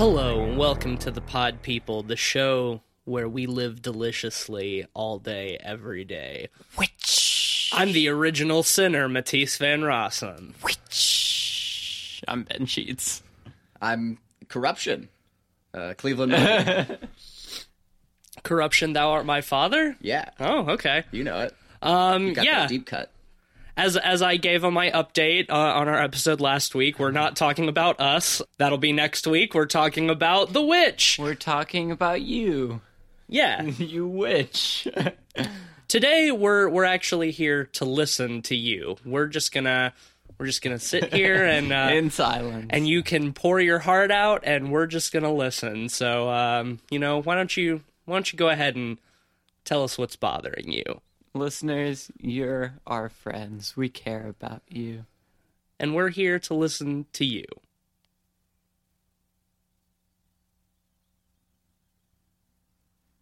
[0.00, 5.58] Hello, and welcome to the Pod People, the show where we live deliciously all day,
[5.62, 6.48] every day.
[6.76, 10.54] Which I'm the original sinner, Matisse Van Rossum.
[10.62, 13.22] which I'm Ben Sheets.
[13.82, 14.16] I'm
[14.48, 15.10] corruption.
[15.74, 16.32] Uh, Cleveland.
[18.42, 19.98] Corruption, thou art my father?
[20.00, 21.04] yeah, Oh, okay.
[21.10, 21.54] you know it.
[21.82, 22.60] Um, Got yeah.
[22.60, 23.12] that deep cut.
[23.80, 27.34] As as I gave on my update uh, on our episode last week, we're not
[27.34, 28.42] talking about us.
[28.58, 29.54] That'll be next week.
[29.54, 31.16] We're talking about the witch.
[31.18, 32.82] We're talking about you.
[33.26, 33.62] Yeah.
[33.78, 34.86] You witch.
[35.88, 38.96] Today we're we're actually here to listen to you.
[39.02, 39.94] We're just gonna
[40.36, 42.66] we're just gonna sit here and uh, In silence.
[42.68, 45.88] and you can pour your heart out, and we're just gonna listen.
[45.88, 48.98] So um, you know, why don't you why don't you go ahead and
[49.64, 51.00] tell us what's bothering you?
[51.32, 53.76] Listeners, you're our friends.
[53.76, 55.04] We care about you.
[55.78, 57.44] And we're here to listen to you.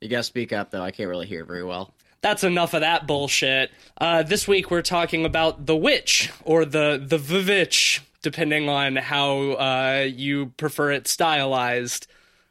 [0.00, 0.82] You gotta speak up though.
[0.82, 1.92] I can't really hear very well.
[2.20, 3.70] That's enough of that bullshit.
[4.00, 9.52] Uh, this week we're talking about the witch or the the vivitch, depending on how
[9.52, 12.06] uh, you prefer it stylized.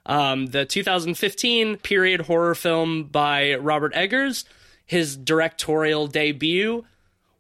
[0.06, 4.46] Um, the 2015 period horror film by Robert Eggers,
[4.88, 6.86] his directorial debut,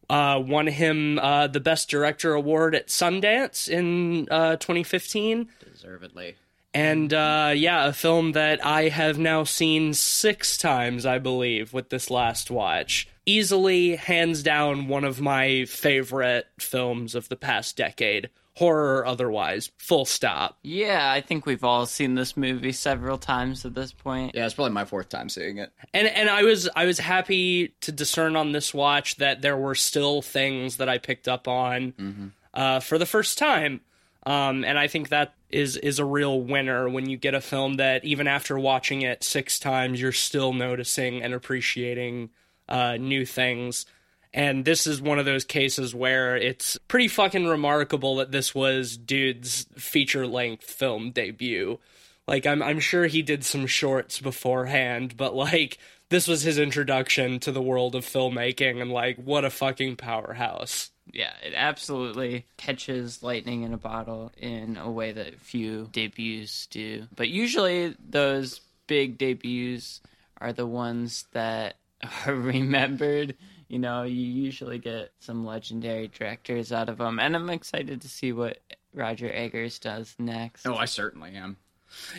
[0.10, 5.50] uh, won him uh, the Best Director award at Sundance in uh, 2015.
[5.74, 6.36] Deservedly.
[6.74, 11.90] And uh, yeah, a film that I have now seen six times, I believe, with
[11.90, 13.08] this last watch.
[13.26, 19.70] Easily, hands down, one of my favorite films of the past decade, horror or otherwise.
[19.78, 20.58] Full stop.
[20.64, 24.34] Yeah, I think we've all seen this movie several times at this point.
[24.34, 25.72] Yeah, it's probably my fourth time seeing it.
[25.94, 29.76] And and I was I was happy to discern on this watch that there were
[29.76, 33.82] still things that I picked up on uh, for the first time.
[34.26, 37.76] Um, and I think that is is a real winner when you get a film
[37.76, 42.32] that even after watching it six times, you're still noticing and appreciating
[42.68, 43.86] uh, new things.
[44.34, 48.98] And this is one of those cases where it's pretty fucking remarkable that this was
[48.98, 51.80] dude's feature length film debut.
[52.28, 55.78] Like I'm I'm sure he did some shorts beforehand, but like
[56.10, 60.92] this was his introduction to the world of filmmaking and like what a fucking powerhouse.
[61.14, 67.08] Yeah, it absolutely catches lightning in a bottle in a way that few debuts do.
[67.16, 70.02] But usually those big debuts
[70.40, 71.78] are the ones that
[72.26, 73.36] are remembered.
[73.68, 77.20] You know, you usually get some legendary directors out of them.
[77.20, 78.60] And I'm excited to see what
[78.94, 80.66] Roger Eggers does next.
[80.66, 81.58] Oh, I certainly am.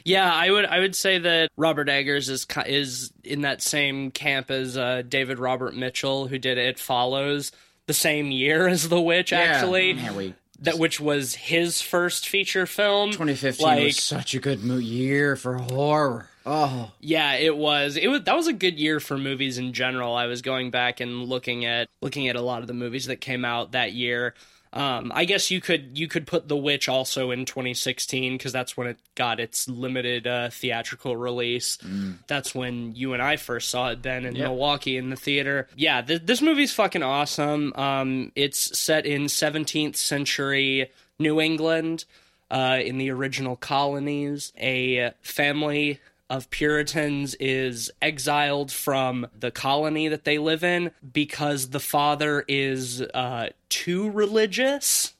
[0.05, 4.51] Yeah, I would I would say that Robert Eggers is is in that same camp
[4.51, 7.53] as uh, David Robert Mitchell who did It Follows
[7.87, 9.95] the same year as The Witch actually.
[9.95, 13.11] Man, we That which was his first feature film.
[13.13, 16.29] 2015 Like- was such a good year for horror.
[16.51, 17.97] Oh, Yeah, it was.
[17.97, 20.15] It was that was a good year for movies in general.
[20.15, 23.17] I was going back and looking at looking at a lot of the movies that
[23.21, 24.35] came out that year.
[24.71, 28.77] Um, I guess you could you could put The Witch also in 2016 because that's
[28.77, 31.79] when it got its limited uh, theatrical release.
[32.27, 34.45] That's when you and I first saw it, Ben, in Yep.
[34.49, 35.69] Milwaukee in the theater.
[35.75, 37.73] Yeah, th- this movie's fucking awesome.
[37.77, 42.05] Um, it's set in 17th century New England
[42.51, 44.53] uh, in the original colonies.
[44.61, 45.99] A family
[46.31, 53.01] of Puritans is exiled from the colony that they live in because the father is
[53.01, 55.15] uh, too religious,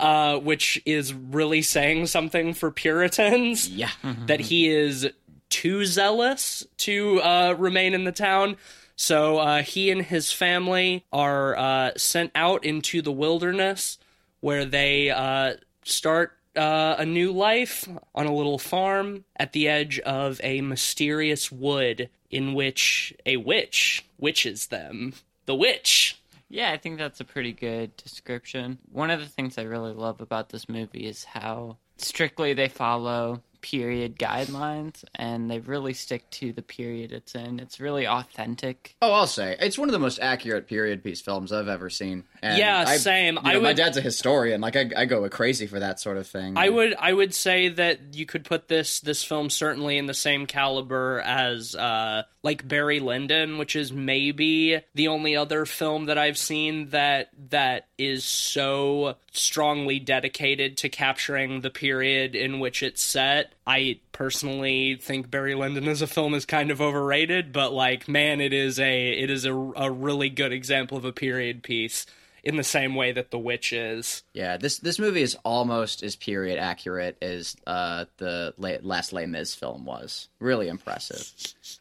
[0.00, 3.90] uh, which is really saying something for Puritans yeah.
[4.26, 5.08] that he is
[5.48, 8.56] too zealous to uh, remain in the town.
[8.96, 13.98] So uh, he and his family are uh, sent out into the wilderness
[14.40, 15.54] where they uh,
[15.84, 21.50] start uh, a new life on a little farm at the edge of a mysterious
[21.50, 25.14] wood in which a witch witches them.
[25.46, 26.18] The witch.
[26.48, 28.78] Yeah, I think that's a pretty good description.
[28.90, 33.42] One of the things I really love about this movie is how strictly they follow
[33.62, 37.60] period guidelines and they really stick to the period it's in.
[37.60, 38.96] It's really authentic.
[39.00, 42.24] Oh, I'll say it's one of the most accurate period piece films I've ever seen.
[42.42, 43.34] And Yeah, I- same.
[43.36, 44.60] you I know, my dad's a historian.
[44.60, 46.58] Like I, I go crazy for that sort of thing.
[46.58, 50.14] I would I would say that you could put this this film certainly in the
[50.14, 56.18] same caliber as uh like Barry Lyndon, which is maybe the only other film that
[56.18, 63.02] I've seen that that is so strongly dedicated to capturing the period in which it's
[63.02, 63.52] set.
[63.66, 68.40] I personally think Barry Lyndon as a film is kind of overrated, but like man,
[68.40, 72.06] it is a it is a, a really good example of a period piece
[72.44, 74.22] in the same way that The Witch is.
[74.32, 79.26] Yeah, this this movie is almost as period accurate as uh, the La- last Les
[79.26, 80.28] Mis film was.
[80.40, 81.30] Really impressive.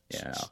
[0.10, 0.50] You know,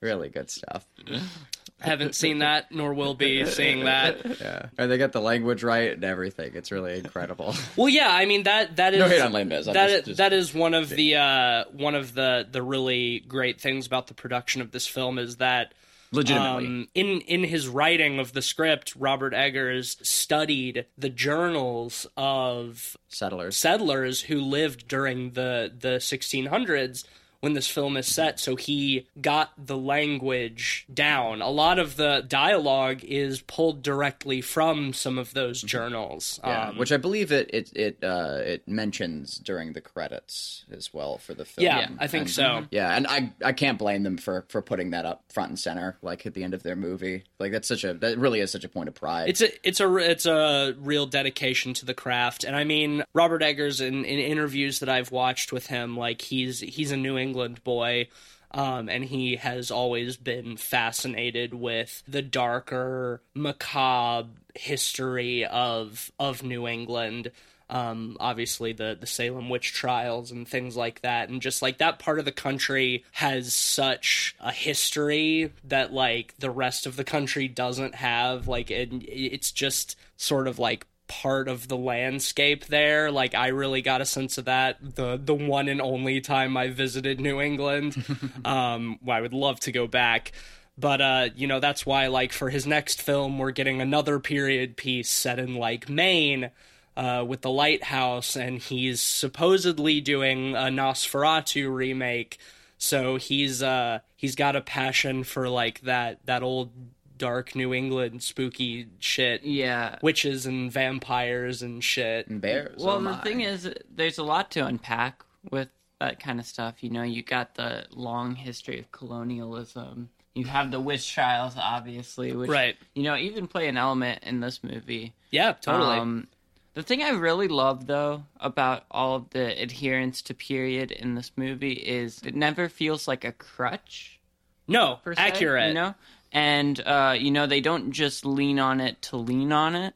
[0.00, 0.86] really good stuff.
[1.80, 4.40] Haven't seen that, nor will be seeing that.
[4.40, 6.52] Yeah, and they get the language right and everything.
[6.54, 7.54] It's really incredible.
[7.76, 9.66] Well, yeah, I mean that that is No hate on Les Mis.
[9.66, 13.60] That just, is, that is one of the uh, one of the the really great
[13.60, 15.74] things about the production of this film is that
[16.14, 22.96] Legitimately, um, in in his writing of the script, Robert Eggers studied the journals of
[23.08, 23.56] settlers.
[23.56, 27.04] settlers who lived during the the 1600s
[27.44, 32.24] when this film is set so he got the language down a lot of the
[32.26, 37.50] dialogue is pulled directly from some of those journals Yeah, um, which I believe it
[37.52, 41.64] it it uh, it mentions during the credits as well for the film.
[41.66, 44.90] yeah i think And- so Yeah, and I I can't blame them for for putting
[44.90, 47.24] that up front and center, like at the end of their movie.
[47.38, 49.28] Like that's such a that really is such a point of pride.
[49.28, 53.42] It's a it's a it's a real dedication to the craft, and I mean Robert
[53.42, 57.33] Eggers in, in interviews that I've watched with him, like he's he's a New England
[57.62, 58.08] boy,
[58.50, 66.66] um, and he has always been fascinated with the darker, macabre history of of New
[66.66, 67.32] England.
[67.70, 71.98] Um, obviously the the Salem witch trials and things like that, and just like that
[71.98, 77.48] part of the country has such a history that like the rest of the country
[77.48, 78.46] doesn't have.
[78.46, 83.10] Like it, it's just sort of like part of the landscape there.
[83.10, 86.68] Like I really got a sense of that the the one and only time I
[86.68, 88.04] visited New England.
[88.44, 90.32] um, well, I would love to go back.
[90.76, 94.76] But uh, you know, that's why like for his next film we're getting another period
[94.76, 96.50] piece set in like Maine.
[96.96, 102.38] Uh, with the lighthouse, and he's supposedly doing a Nosferatu remake.
[102.78, 106.70] So he's uh he's got a passion for like that that old
[107.16, 109.98] dark New England spooky shit, Yeah.
[110.02, 112.26] witches and vampires and shit.
[112.28, 112.82] and bears.
[112.82, 115.68] Well, oh the thing is, there's a lot to unpack with
[116.00, 116.82] that kind of stuff.
[116.82, 120.10] You know, you got the long history of colonialism.
[120.34, 122.76] You have the witch trials, obviously, which Right.
[122.94, 125.14] you know even play an element in this movie.
[125.30, 125.98] Yeah, totally.
[125.98, 126.26] Um,
[126.74, 131.30] the thing I really love, though, about all of the adherence to period in this
[131.36, 134.18] movie is it never feels like a crutch.
[134.66, 135.68] no, per se, accurate.
[135.68, 135.94] You know,
[136.34, 139.94] and uh, you know they don't just lean on it to lean on it.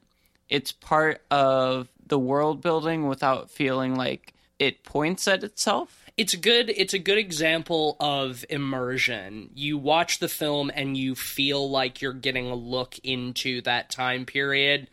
[0.49, 6.06] It's part of the world building without feeling like it points at itself.
[6.17, 9.50] it's good it's a good example of immersion.
[9.55, 14.25] You watch the film and you feel like you're getting a look into that time
[14.25, 14.88] period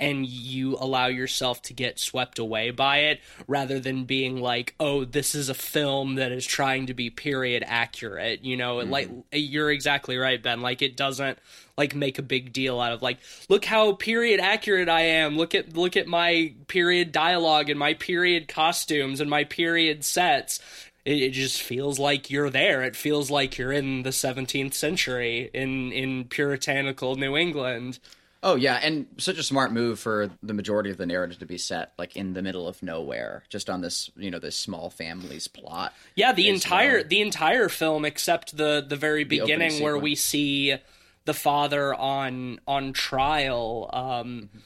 [0.00, 5.04] and you allow yourself to get swept away by it rather than being like, "Oh,
[5.04, 8.90] this is a film that is trying to be period accurate." You know, mm-hmm.
[8.90, 10.62] like you're exactly right, Ben.
[10.62, 11.38] Like it doesn't
[11.76, 13.18] like make a big deal out of like,
[13.48, 15.36] "Look how period accurate I am.
[15.36, 20.60] Look at look at my period dialogue and my period costumes and my period sets."
[21.04, 22.82] It, it just feels like you're there.
[22.82, 27.98] It feels like you're in the 17th century in in puritanical New England.
[28.42, 31.58] Oh yeah, and such a smart move for the majority of the narrative to be
[31.58, 35.48] set like in the middle of nowhere, just on this you know this small family's
[35.48, 35.92] plot.
[36.14, 37.04] Yeah, the entire well.
[37.08, 40.76] the entire film except the the very beginning where we see
[41.24, 44.58] the father on on trial um Mm-hmm.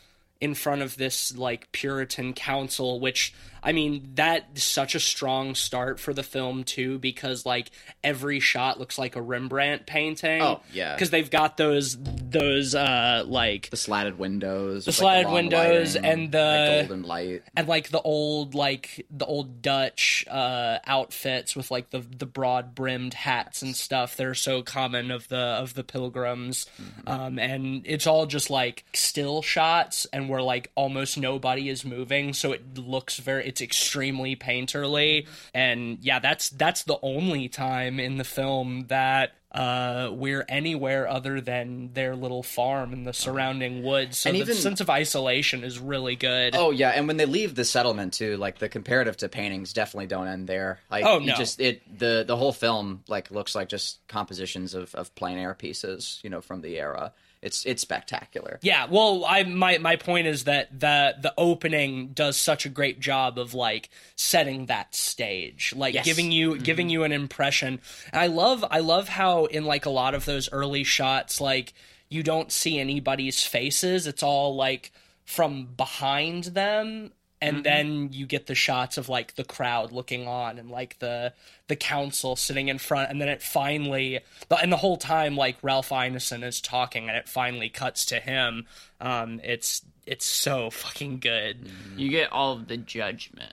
[0.43, 6.01] in front of this like Puritan council which I mean that's such a strong start
[6.01, 7.71] for the film too because like
[8.03, 10.43] every shot looks like a Rembrandt painting.
[10.43, 10.97] Oh, yeah.
[10.99, 16.79] Cuz they've got those those uh like The slatted windows, the slatted windows and the-
[16.89, 17.43] golden light.
[17.57, 22.75] and like the old like the old Dutch uh, outfits with like the the broad
[22.75, 26.67] brimmed hats and stuff that are so common of the of the pilgrims,
[27.07, 32.33] um, and it's all just like still shots and where like almost nobody is moving,
[32.33, 38.17] so it looks very it's extremely painterly, and yeah, that's that's the only time in
[38.17, 39.33] the film that.
[39.55, 44.41] Uh, we're anywhere other than their little farm and the surrounding woods, so And the
[44.41, 46.57] even- sense of isolation is really good.
[46.57, 50.07] Oh yeah, and when they leave the settlement too, like the comparative to paintings definitely
[50.07, 50.81] don't end there.
[50.91, 51.35] Like Oh, no.
[51.35, 55.53] just it the the whole film like looks like just compositions of of plein air
[55.53, 57.13] pieces, you know, from the era.
[57.43, 58.61] It's it's spectacular.
[58.63, 63.01] Yeah, well, I my my point is that the the opening does such a great
[63.01, 66.05] job of like setting that stage, like Yes.
[66.05, 66.63] giving you mm-hmm.
[66.63, 67.81] giving you an impression.
[68.13, 71.75] And I love I love how in like a lot of those early shots, like
[72.09, 74.07] you don't see anybody's faces.
[74.07, 74.93] It's all like
[75.25, 77.11] from behind them
[77.43, 81.33] and then you get the shots of like the crowd looking on and like the
[81.69, 84.21] the council sitting in front and then it finally
[84.63, 88.67] and the whole time like Ralph Ineson is talking and it finally cuts to him
[89.01, 93.53] um it's it's so fucking good You get all of the judgment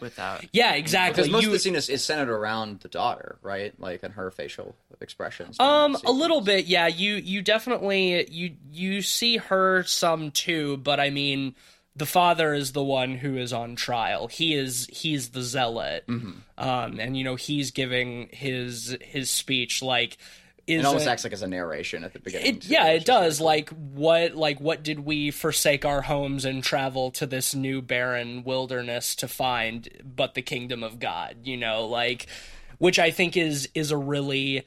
[0.00, 0.44] without.
[0.52, 3.72] yeah exactly Because most You- of the scene is, is centered around the daughter, right?
[3.80, 5.58] Like, and her facial expressions.
[5.58, 6.86] Um, a little bit, yeah.
[6.86, 11.54] You you definitely you you see her some too, but I mean,
[11.96, 14.28] the father is the one who is on trial.
[14.28, 20.18] He is he's the zealot, um, and you know he's giving his his speech like
[20.66, 22.56] is It almost a- acts like as a narration at the beginning.
[22.56, 23.38] it, too, yeah, it does.
[23.40, 27.80] really Like what like what did we forsake our homes and travel to this new
[27.80, 32.26] barren wilderness to find but the kingdom of God, you know, like
[32.78, 34.66] which I think is is a really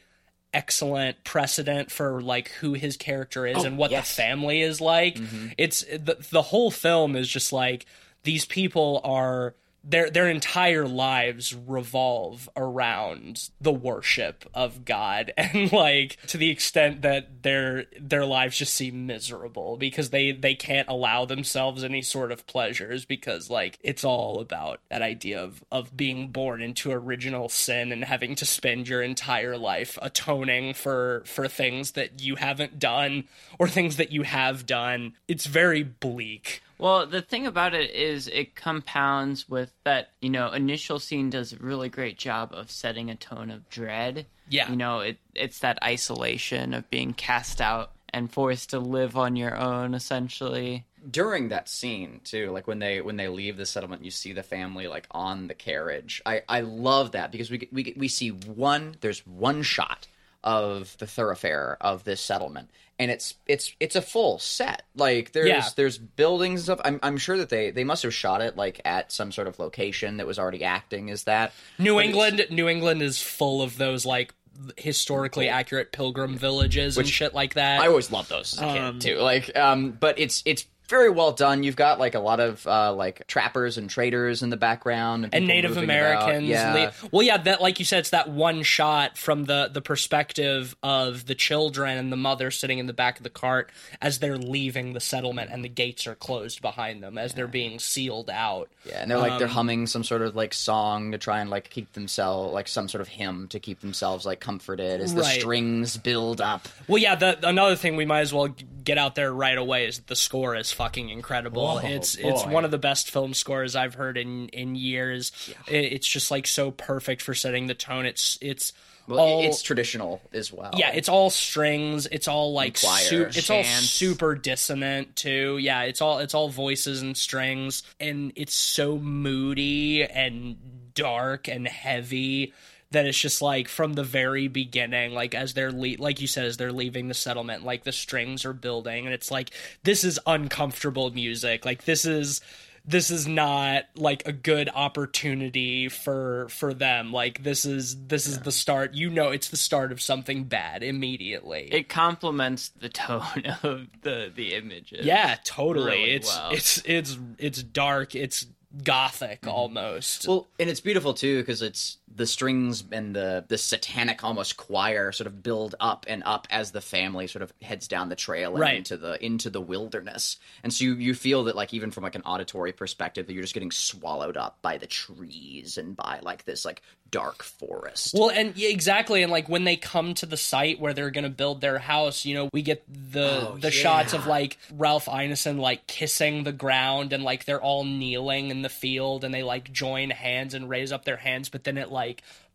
[0.54, 4.10] excellent precedent for like who his character is oh, and what yes.
[4.10, 5.16] the family is like.
[5.16, 5.48] Mm-hmm.
[5.58, 7.86] It's the the whole film is just like
[8.24, 9.56] these people are
[9.90, 15.34] their their entire lives revolve around the worship of God.
[15.50, 20.54] And like to the extent that their their lives just seem miserable because they they
[20.54, 25.64] can't allow themselves any sort of pleasures because like it's all about that idea of
[25.72, 31.24] of being born into original sin and having to spend your entire life atoning for
[31.26, 33.24] for things that you haven't done
[33.58, 35.14] or things that you have done.
[35.28, 40.52] It's very bleak Well, the thing about it is it compounds with that, you know,
[40.52, 44.26] initial scene does a really great job of setting a tone of dread.
[44.48, 44.70] Yeah.
[44.70, 49.36] You know, it it's that isolation of being cast out and forced to live on
[49.36, 50.86] your own essentially.
[51.12, 54.42] during that scene too like when they when they leave the settlement you see the
[54.44, 58.96] family like on the carriage i i love that because we we we see one
[59.02, 60.08] there's one shot
[60.44, 65.48] of the thoroughfare of this settlement and it's it's it's a full set like there's
[65.50, 65.68] Yeah.
[65.76, 68.80] there's buildings and stuff I'm, I'm sure that they they must have shot it like
[68.86, 72.70] at some sort of location that was already acting as that New But England, New
[72.70, 74.34] England is full of those like
[74.78, 77.80] historically accurate pilgrim villages and shit like that.
[77.82, 79.16] I always loved those as a kid Um, too.
[79.18, 81.64] Like, um, but it's it's very well done.
[81.64, 85.34] You've got like a lot of uh, like trappers and traders in the background and,
[85.36, 85.78] and Native.
[85.78, 86.48] Americans.
[86.48, 90.76] Yeah, well, yeah, that like you said, it's that one shot from the the perspective
[90.84, 93.70] of the children and the mother sitting in the back of the cart
[94.02, 97.80] as they're leaving the settlement, and the gates are closed behind them as they're being
[97.80, 98.70] sealed out.
[98.86, 101.50] yeah, and they're like they're Um, humming some sort of like song to try and
[101.50, 105.22] like keep themselves like some sort of hymn to keep themselves like comforted as the
[105.22, 105.40] Right.
[105.40, 106.68] strings build up.
[106.88, 107.16] Well, yeah.
[107.16, 108.48] The another thing we might as well
[108.84, 111.62] get out there right away is that the score is fucking incredible.
[111.68, 115.32] Oh, it's it's one of the best film scores I've heard in in years.
[115.68, 118.06] It, it's just like so perfect for setting the tone.
[118.06, 118.72] It's it's
[119.08, 120.72] Well, all it's traditional as well.
[120.78, 122.08] yeah, it's all strings.
[122.08, 122.98] It's all like choir.
[122.98, 125.58] su- it's all super dissonant too.
[125.60, 130.56] Yeah, it's all it's all voices and strings, and it's so moody and
[130.96, 132.54] dark and heavy
[132.92, 136.46] that it's just like from the very beginning, like as they're le- like you said,
[136.46, 139.52] as they're leaving the settlement, like the strings are building, and it's like
[139.84, 141.66] this is uncomfortable music.
[141.66, 142.42] Like this is
[142.86, 148.40] this is not like a good opportunity for for them like this is this is
[148.40, 153.44] the start you know it's the start of something bad immediately It complements the tone
[153.64, 155.06] of the the images.
[155.06, 156.52] yeah totally really it's well.
[156.52, 158.48] it's it's it's dark it's
[158.84, 159.50] gothic mm-hmm.
[159.50, 164.58] almost Well, and it's beautiful too because it's the strings and the the satanic almost
[164.58, 168.16] choir sort of build up and up as the family sort of heads down the
[168.16, 168.76] trail and Right.
[168.78, 170.38] into the into the wilderness.
[170.64, 173.44] And so you you feel that like even from like an auditory perspective that you're
[173.44, 178.14] just getting swallowed up by the trees and by like this like dark forest.
[178.14, 181.30] Well, and yeah, exactly, and like when they come to the site where they're gonna
[181.30, 185.60] build their house, you know, we get the Oh, the shots of like Ralph Ineson
[185.60, 189.72] like kissing the ground, and like they're all kneeling in the field, and they like
[189.72, 191.99] join hands and raise up their hands, but then it like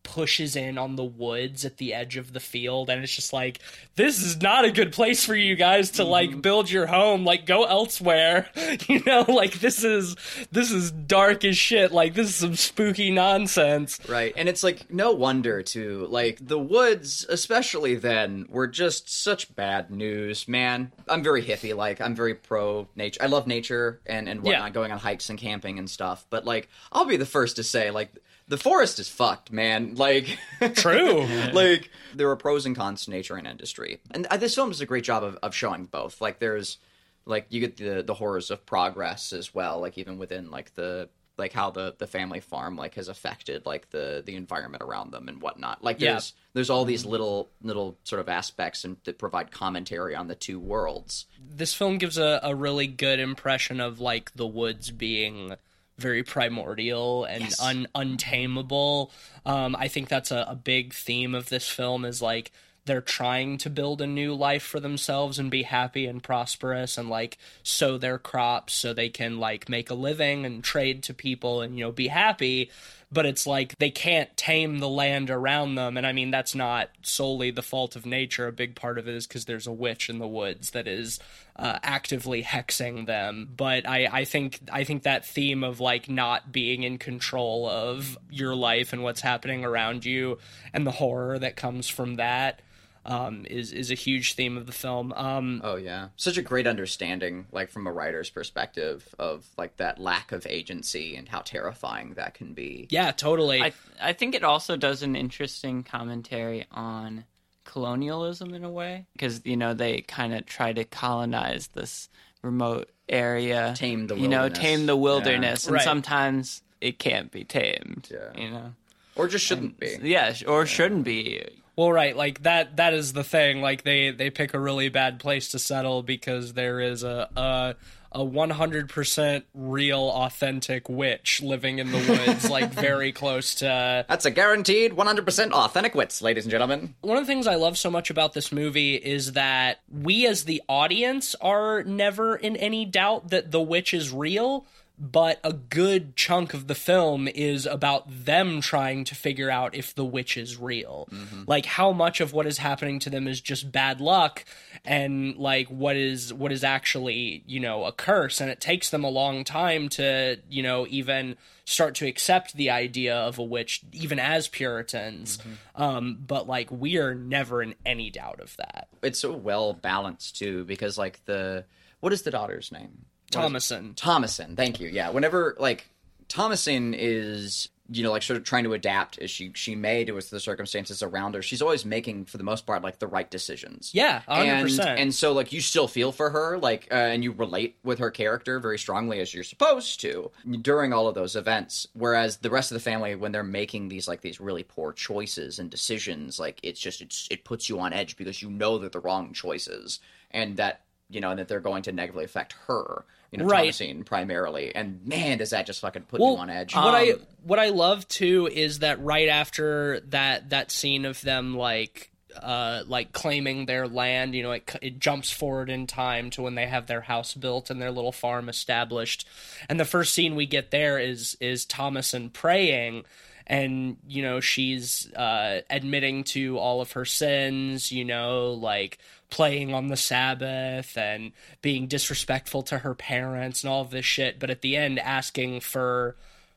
[0.03, 3.59] pushes in on the woods at the edge of the field and it's just like
[3.97, 6.11] this is not a good place for you guys to Mm-hmm.
[6.11, 8.51] like build your home like go elsewhere
[8.87, 10.15] you know like this is
[10.53, 14.35] this is dark as shit like this is some spooky nonsense Right.
[14.37, 16.07] And it's like no wonder too.
[16.11, 20.93] Like the woods, especially then, were just such bad news, man.
[21.09, 23.23] I'm very hippie, like I'm very pro nature.
[23.23, 24.71] I love nature and, and whatnot, Yeah.
[24.71, 26.27] going on hikes and camping and stuff.
[26.29, 28.13] But like I'll be the first to say, like,
[28.49, 29.95] the forest is fucked, man.
[29.95, 30.39] Like
[30.75, 31.25] True.
[31.53, 34.01] like there are pros and cons to nature and industry.
[34.11, 36.21] And uh, this film does a great job of, of showing both.
[36.21, 36.79] Like there's
[37.27, 41.09] like you get the the horrors of progress as well, like even within like the
[41.37, 45.27] like how the the family farm like has affected like the the environment around them
[45.27, 45.83] and whatnot.
[45.83, 46.13] Like Yeah.
[46.13, 50.35] there's there's all these little little sort of aspects and that provide commentary on the
[50.37, 51.27] two worlds.
[51.57, 55.55] this film gives a, a really good impression of like the woods being
[55.99, 57.61] very primordial and Yes.
[57.61, 59.13] un- untamable.
[59.47, 62.51] Um, I think that's a, a big theme of this film is like
[62.87, 67.09] they're trying to build a new life for themselves and be happy and prosperous and
[67.09, 71.63] like sow their crops so they can like make a living and trade to people
[71.63, 72.71] and you know be happy
[73.14, 75.97] but it's like they can't tame the land around them.
[75.97, 78.47] And i mean that's not solely the fault of nature.
[78.47, 81.21] A big part of it is because there's a witch in the woods that is
[81.56, 83.49] uh, actively hexing them.
[83.56, 88.18] But i i think i think that theme of like not being in control of
[88.30, 90.38] your life and what's happening around you
[90.73, 92.61] and the horror that comes from that
[93.07, 95.13] um, is is a huge theme of the film.
[95.15, 99.99] Um, Oh yeah, such a great understanding, like from a writer's perspective, of like that
[99.99, 102.87] lack of agency and how terrifying that can be.
[102.91, 103.61] yeah, totally.
[103.63, 107.25] I I think it also does an interesting commentary on
[107.65, 112.09] colonialism in a way because you know they kind of try to colonize this
[112.43, 115.83] remote area, Tame the you know, tame the wilderness, and Right.
[115.85, 118.09] sometimes it can't be tamed.
[118.11, 118.41] Yeah.
[118.41, 118.75] You know,
[119.17, 119.99] Or just shouldn't be.
[120.03, 121.41] yeah, sh- or shouldn't be.
[121.76, 122.76] Well, right, like that.
[122.76, 123.61] That is the thing.
[123.61, 127.75] Like they they pick a really bad place to settle because there is a a
[128.14, 134.04] a one hundred percent real, authentic witch living in the woods, like very close to.
[134.09, 136.95] That's a guaranteed 100% authentic witch, ladies and gentlemen.
[137.00, 140.45] One of the things I love so much about this movie is that we, as
[140.45, 144.64] the audience, are never in any doubt that the witch is real.
[144.97, 149.93] But a good chunk of the film is about them trying to figure out if
[149.93, 151.09] the witch is real.
[151.49, 154.45] Like how much of what is happening to them is just bad luck
[154.85, 159.03] and like what is what is actually, you know, a curse and it takes them
[159.03, 163.83] a long time to, you know, even start to accept the idea of a witch
[163.91, 165.41] even as Puritans.
[165.75, 168.87] Um but like we are never in any doubt of that.
[169.03, 171.65] It's so well balanced too, because like the
[171.99, 173.07] what is the daughter's name?
[173.35, 173.95] Thomasin.
[173.95, 174.57] Thomasin.
[174.57, 174.88] Thank you.
[174.88, 175.11] Yeah.
[175.11, 175.88] Whenever like
[176.29, 180.14] Thomasin is you know like sort of trying to adapt as she she may to
[180.14, 183.90] the circumstances around her, she's always making for the most part like the right decisions.
[183.92, 185.01] Yeah, hundred and, percent.
[185.01, 188.11] and so like you still feel for her like uh, and you relate with her
[188.11, 190.31] character very strongly as you're supposed to
[190.62, 194.09] during all of those events whereas the rest of the family when they're making these
[194.09, 197.92] like these really poor choices and decisions like it's just it's, it puts you on
[197.92, 201.61] edge because you know that the wrong choices and that you know and that they're
[201.61, 203.73] going to negatively affect her you know Right.
[203.73, 207.11] Thomasine primarily and man does that just fucking put Well, you on edge what I
[207.11, 212.12] Um, what I love too is that right after that that scene of them like
[212.40, 216.55] uh like claiming their land, you know, it it jumps forward in time to when
[216.55, 219.27] they have their house built and their little farm established.
[219.68, 223.05] And the first scene we get there is is Thomasin praying
[223.47, 228.99] and you know she's uh admitting to all of her sins, you know, like
[229.35, 234.38] playing on the Sabbath and being disrespectful to her parents and all of this shit,
[234.38, 236.14] but at the end asking for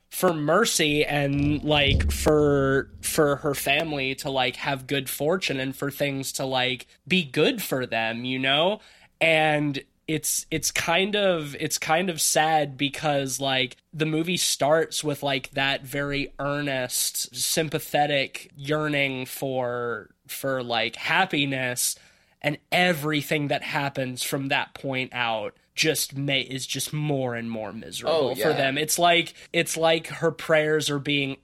[0.10, 5.90] for mercy and like for for her family to like have good fortune and for
[5.90, 8.80] things to like be good for them, you know?
[9.20, 15.24] And it's it's kind of it's kind of sad because like the movie starts with
[15.24, 21.96] like that very earnest sympathetic yearning for for like happiness
[22.42, 27.72] and everything that happens from that point out just may is just more and more
[27.72, 28.78] miserable Oh, for them.
[28.78, 31.38] It's like it's like her prayers are being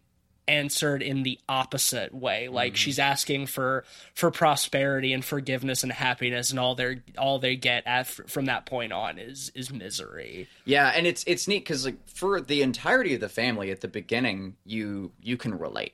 [0.47, 2.49] answered in the opposite way.
[2.49, 2.77] Like mm-hmm.
[2.77, 7.83] she's asking for for prosperity and forgiveness and happiness and all they all they get
[7.85, 10.47] at, from that point on is is misery.
[10.65, 13.87] Yeah, and it's it's neat because like for the entirety of the family at the
[13.87, 15.93] beginning, you you can relate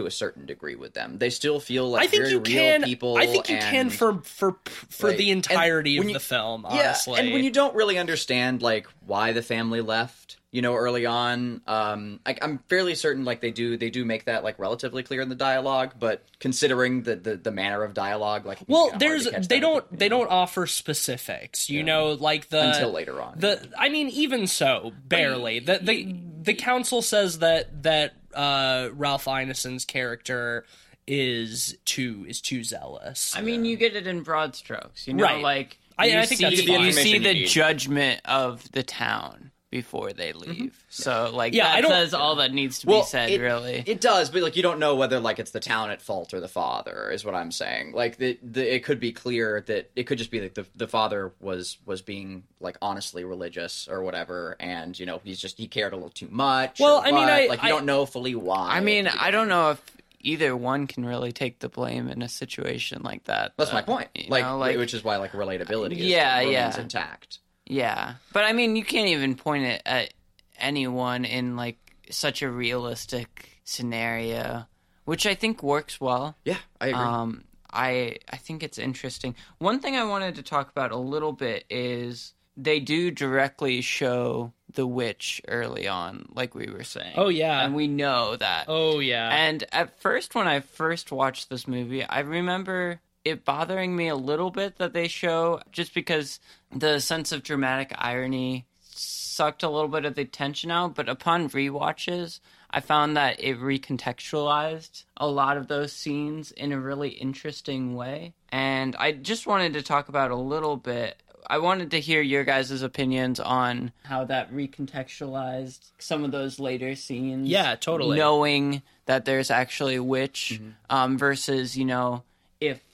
[0.00, 1.18] to a certain degree with them.
[1.18, 2.82] They still feel like I think very you real can.
[2.82, 3.16] people.
[3.16, 6.66] I think you and, can for for for the entirety of you- the film.
[6.70, 10.74] yeah, Honestly, and when you don't really understand like why the family left, you know,
[10.74, 15.02] early on, um, I'm fairly certain like they do they do make that like relatively
[15.02, 19.06] clear in the dialogue, but considering the the, the manner of dialogue, like well, kinda
[19.06, 21.68] hard to there's they don't they know, don't offer specifics.
[21.70, 23.38] You know, like the until later on.
[23.38, 25.58] The I mean, even so, barely.
[25.60, 30.64] The the the council says that that uh, Ralph Ineson's character
[31.06, 33.34] is too is too zealous.
[33.36, 35.06] I mean, you get it in broad strokes.
[35.08, 35.42] You know, Right.
[35.42, 36.92] like I- you I think see, that's you fine.
[36.92, 40.50] see the you judgment of the town before they mm-hmm.
[40.50, 40.84] leave.
[40.88, 43.30] So, like, Yeah, that I don't- says all that needs to well, be said.
[43.30, 46.02] it, really, it does, but like you don't know whether like it's the town at
[46.02, 47.92] fault or the father is what I'm saying.
[47.92, 50.88] Like the, the it could be clear that it could just be like the the
[50.88, 55.68] father was was being like honestly religious or whatever, and you know he's just he
[55.68, 56.80] cared a little too much.
[56.80, 57.28] Well, I mean.
[57.28, 58.76] I- like you I- don't know fully why.
[58.76, 59.82] I mean, I don't know if
[60.20, 63.52] either one can really take the blame in a situation like that.
[63.56, 64.08] That's my point.
[64.28, 66.80] Like, know, like which is why like relatability is Yeah, remains yeah.
[66.80, 67.38] intact.
[67.70, 70.12] Yeah, but I mean, you can't even point it at
[70.58, 71.78] anyone in like
[72.10, 74.66] such a realistic scenario,
[75.04, 76.36] which I think works well.
[76.44, 77.00] Yeah, I agree.
[77.00, 79.36] Um, I I think it's interesting.
[79.58, 84.52] One thing I wanted to talk about a little bit is they do directly show
[84.74, 87.14] the witch early on, like we were saying.
[87.16, 87.64] Oh, yeah.
[87.64, 88.64] and we know that.
[88.68, 89.28] Oh yeah.
[89.32, 94.16] And at first, when I first watched this movie, I remember it bothering me a
[94.16, 96.40] little bit that they show just because
[96.74, 100.94] the sense of dramatic irony sucked a little bit of the tension out.
[100.94, 106.80] But upon rewatches, I found that it recontextualized a lot of those scenes in a
[106.80, 108.34] really interesting way.
[108.50, 111.22] And I just wanted to talk about a little bit.
[111.46, 116.94] I wanted to hear your guys' opinions on how that recontextualized some of those later
[116.94, 118.16] scenes yeah, totally.
[118.16, 122.22] knowing that there's actually a witch um, versus you know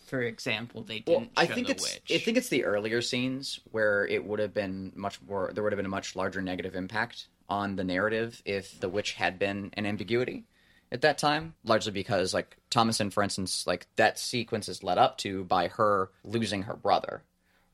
[0.06, 2.12] for example they didn't Well, I think the it's witch.
[2.14, 5.72] I think it's the earlier scenes where it would have been much more there would
[5.72, 9.70] have been a much larger negative impact on the narrative if the witch had been
[9.74, 10.44] an ambiguity
[10.90, 15.18] at that time largely because like Thomasin for instance like that sequence is led up
[15.18, 17.22] to by her losing her brother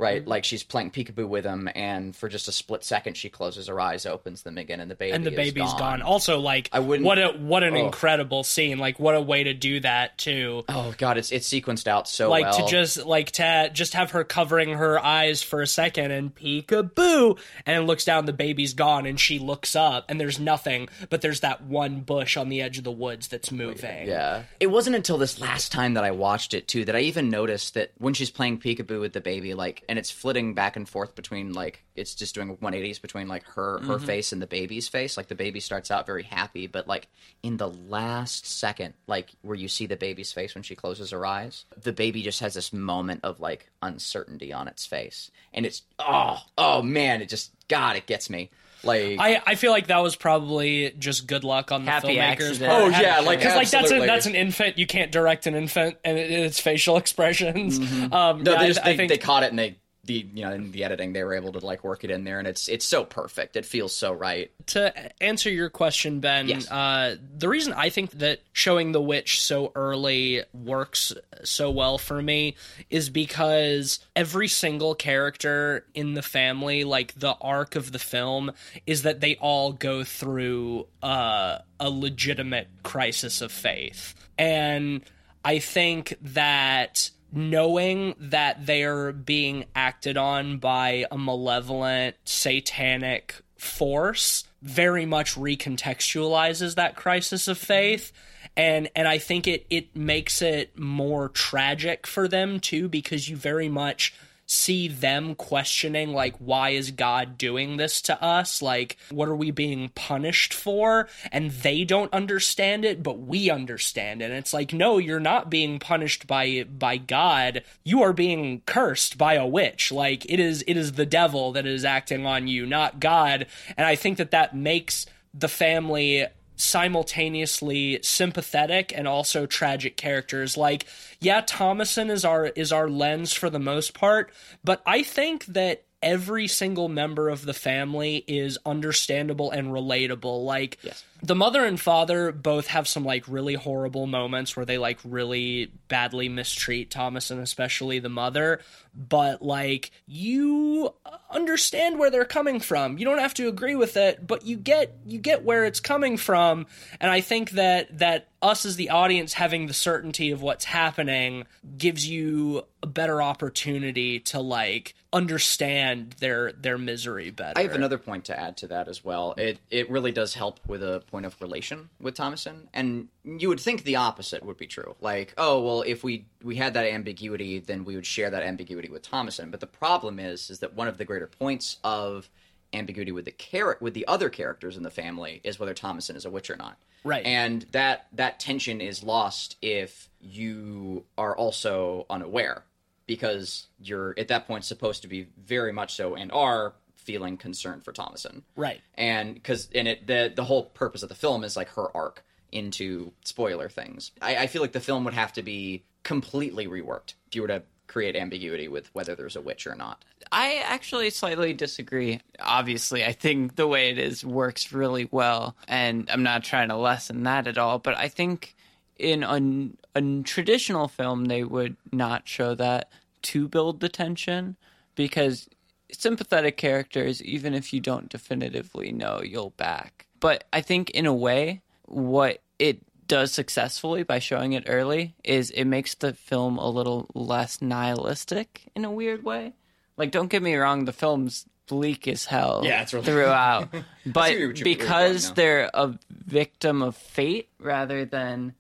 [0.03, 0.31] right mm-hmm.
[0.31, 3.81] like she's playing peekaboo with him and for just a split second she closes her
[3.81, 5.79] eyes opens them again and the baby and the baby's gone.
[5.79, 6.03] gone.
[6.03, 7.87] Also, like, I wouldn't- what a what an Oh.
[7.87, 8.79] incredible scene!
[8.79, 10.65] Like, what a way to do that too.
[10.69, 14.11] oh god it's it's sequenced out so like well to just like to just have
[14.11, 19.07] her covering her eyes for a second and peekaboo and looks down the baby's gone
[19.07, 22.79] and she looks up and there's nothing but there's that one bush on the edge
[22.79, 24.43] of the woods that's moving Yeah.
[24.61, 27.75] It wasn't until this last time that I watched it too that I even noticed
[27.75, 31.15] that when she's playing peekaboo with the baby, like, and it's flitting back and forth
[31.15, 35.19] between like it's just doing 180s between like her her face and the baby's face.
[35.19, 37.09] Like the baby starts out very happy, but like
[37.43, 41.27] in the last second, like where you see the baby's face when she closes her
[41.27, 45.83] eyes, the baby just has this moment of like uncertainty on its face, and it's
[45.99, 48.49] oh oh man, it just God, it gets me.
[48.85, 52.51] Like I, I feel like that was probably just good luck on the Happy filmmakers'
[52.51, 52.73] accident.
[52.73, 54.77] Oh, yeah, like, because like that's a, that's an infant.
[54.79, 57.79] You can't direct an infant and it, its facial expressions.
[57.79, 58.43] Um, Mm-hmm.
[58.43, 60.53] No, yeah, they, just, I, they, think they caught it and they the you know
[60.53, 62.85] in the editing they were able to like work it in there and it's it's
[62.85, 63.55] so perfect.
[63.57, 64.51] It feels so right.
[64.69, 66.69] to answer your question, Ben, Yes.
[66.71, 71.13] uh, the reason I think that showing the witch so early works
[71.45, 72.57] so well for me
[72.91, 78.51] is because every single character in the family, like the arc of the film,
[78.87, 84.15] is that they all go through uh, a legitimate crisis of faith.
[84.37, 85.03] And
[85.45, 95.07] I think that knowing that they're being acted on by a malevolent satanic force very
[95.07, 98.13] much recontextualizes that crisis of faith.
[98.57, 103.37] And and I think it it makes it more tragic for them too because you
[103.37, 104.15] very much
[104.53, 108.61] see them questioning like why is god doing this to us?
[108.63, 111.09] Like what are we being punished for?
[111.31, 114.27] And they don't understand it but we understand it.
[114.27, 117.65] And it's like no you're not being punished by by god.
[117.85, 119.91] You are being cursed by a witch.
[119.91, 123.47] Like it is it is the devil that is acting on you not god.
[123.77, 130.57] And i think that that makes the family simultaneously sympathetic and also tragic characters.
[130.57, 130.87] Like
[131.21, 134.33] yeah thomasin is our is our lens for the most part
[134.65, 140.45] but i think that every single member of the family is understandable and relatable.
[140.45, 140.79] Like
[141.23, 145.71] the mother and father both have some like really horrible moments where they like really
[145.87, 148.61] badly mistreat Thomas and especially the mother.
[148.95, 150.93] But like you
[151.31, 152.99] understand where they're coming from.
[152.99, 156.17] You don't have to agree with it but you get you get where it's coming
[156.17, 156.67] from.
[157.01, 161.47] And i think that that us as the audience having the certainty of what's happening
[161.79, 167.59] gives you a better opportunity to like understand their their misery better.
[167.59, 169.35] I have another point to add to that as well.
[169.37, 173.61] It it really does help with a point of relation with Thomasin, and you would
[173.61, 174.97] think the opposite would be true.
[175.01, 178.89] Like, oh well, if we we had that ambiguity, then we would share that ambiguity
[178.89, 179.53] with Thomasin.
[179.53, 182.29] But the problem is, is that one of the greater points of
[182.73, 186.25] ambiguity with the char- with the other characters in the family is whether Thomasin is
[186.25, 186.79] a witch or not.
[187.05, 187.25] Right.
[187.25, 192.65] And that that tension is lost if you are also unaware
[193.07, 197.85] because you're at that point supposed to be very much so and are feeling concerned
[197.85, 198.43] for Thomasin.
[198.57, 201.95] right And because in it the the whole purpose of the film is like her
[201.97, 204.13] arc into spoiler things.
[204.21, 207.49] I, I feel like the film would have to be completely reworked if you were
[207.49, 210.05] to create ambiguity with whether there's a witch or not.
[210.31, 212.21] I actually slightly disagree.
[212.41, 216.77] Obviously, I think the way it is works really well, and I'm not trying to
[216.77, 217.79] lessen that at all.
[217.79, 218.55] But I think
[218.99, 222.91] in a, a traditional film, they would not show that
[223.23, 224.57] to build the tension
[224.95, 225.49] because
[225.93, 230.07] sympathetic characters, even if you don't definitively know, you'll back.
[230.21, 235.51] But I think in a way, what it does successfully by showing it early is
[235.51, 239.53] it makes the film a little less nihilistic in a weird way.
[239.97, 243.71] Like, don't get me wrong, the film's bleak as hell Yeah, it's really- throughout.
[244.07, 248.55] but what you're- where you're because they're a victim of fate rather than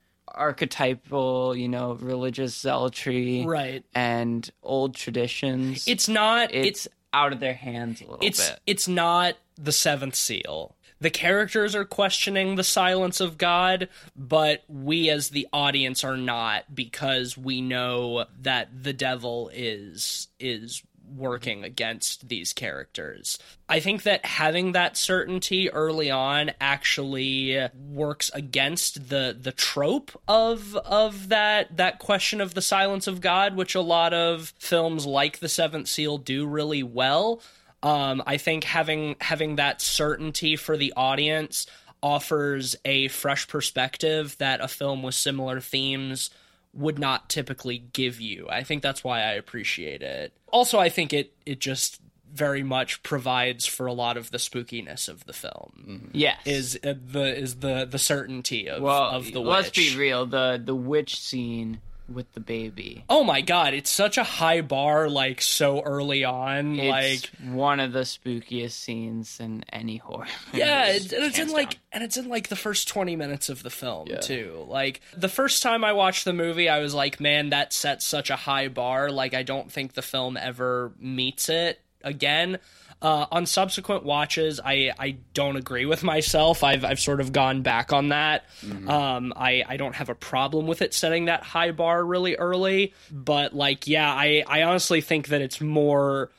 [0.66, 3.84] archetypal, you know, religious zealotry Right.
[3.94, 6.54] and old traditions, It's not.
[6.54, 8.60] it's out of their hands a little it's bit.
[8.66, 15.10] it's not the seventh seal the characters are questioning the silence of god but we
[15.10, 20.82] as the audience are not because we know that the devil is is
[21.16, 23.38] working against these characters.
[23.68, 30.76] I think that having that certainty early on actually works against the the trope of
[30.76, 35.38] of that that question of the silence of god which a lot of films like
[35.38, 37.40] the seventh seal do really well.
[37.82, 41.66] Um, I think having having that certainty for the audience
[42.02, 46.30] offers a fresh perspective that a film with similar themes
[46.74, 48.48] would not typically give you.
[48.48, 50.32] I think that's why I appreciate it.
[50.50, 52.00] Also, I think it it just
[52.32, 56.10] very much provides for a lot of the spookiness of the film.
[56.12, 56.40] yes.
[56.46, 59.92] Is uh, the is the the certainty of well, of the let's witch.
[59.92, 60.26] be real.
[60.26, 63.04] The the witch scene with the baby.
[63.08, 66.90] Oh my god, it's such a high bar like so early on It's
[67.32, 70.26] like one of the spookiest scenes in any horror.
[70.52, 71.54] Yeah, it's, and it's in down.
[71.56, 74.20] like and it's in like the first 20 minutes of the film Yeah.
[74.20, 74.64] too.
[74.68, 78.30] Like the first time I watched the movie, I was like, man, that sets such
[78.30, 79.10] a high bar.
[79.10, 82.58] Like I don't think the film ever meets it again.
[83.02, 86.62] Uh, on subsequent watches, I, I don't agree with myself.
[86.62, 88.44] I've I've sort of gone back on that.
[88.88, 92.94] Um, I I don't have a problem with it setting that high bar really early,
[93.10, 96.30] but like yeah, I I honestly think that it's more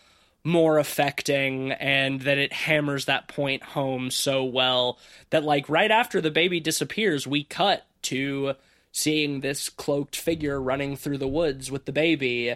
[0.46, 4.98] more affecting and that it hammers that point home so well
[5.30, 8.54] that like right after the baby disappears we cut to
[8.92, 12.56] seeing this cloaked figure running through the woods with the baby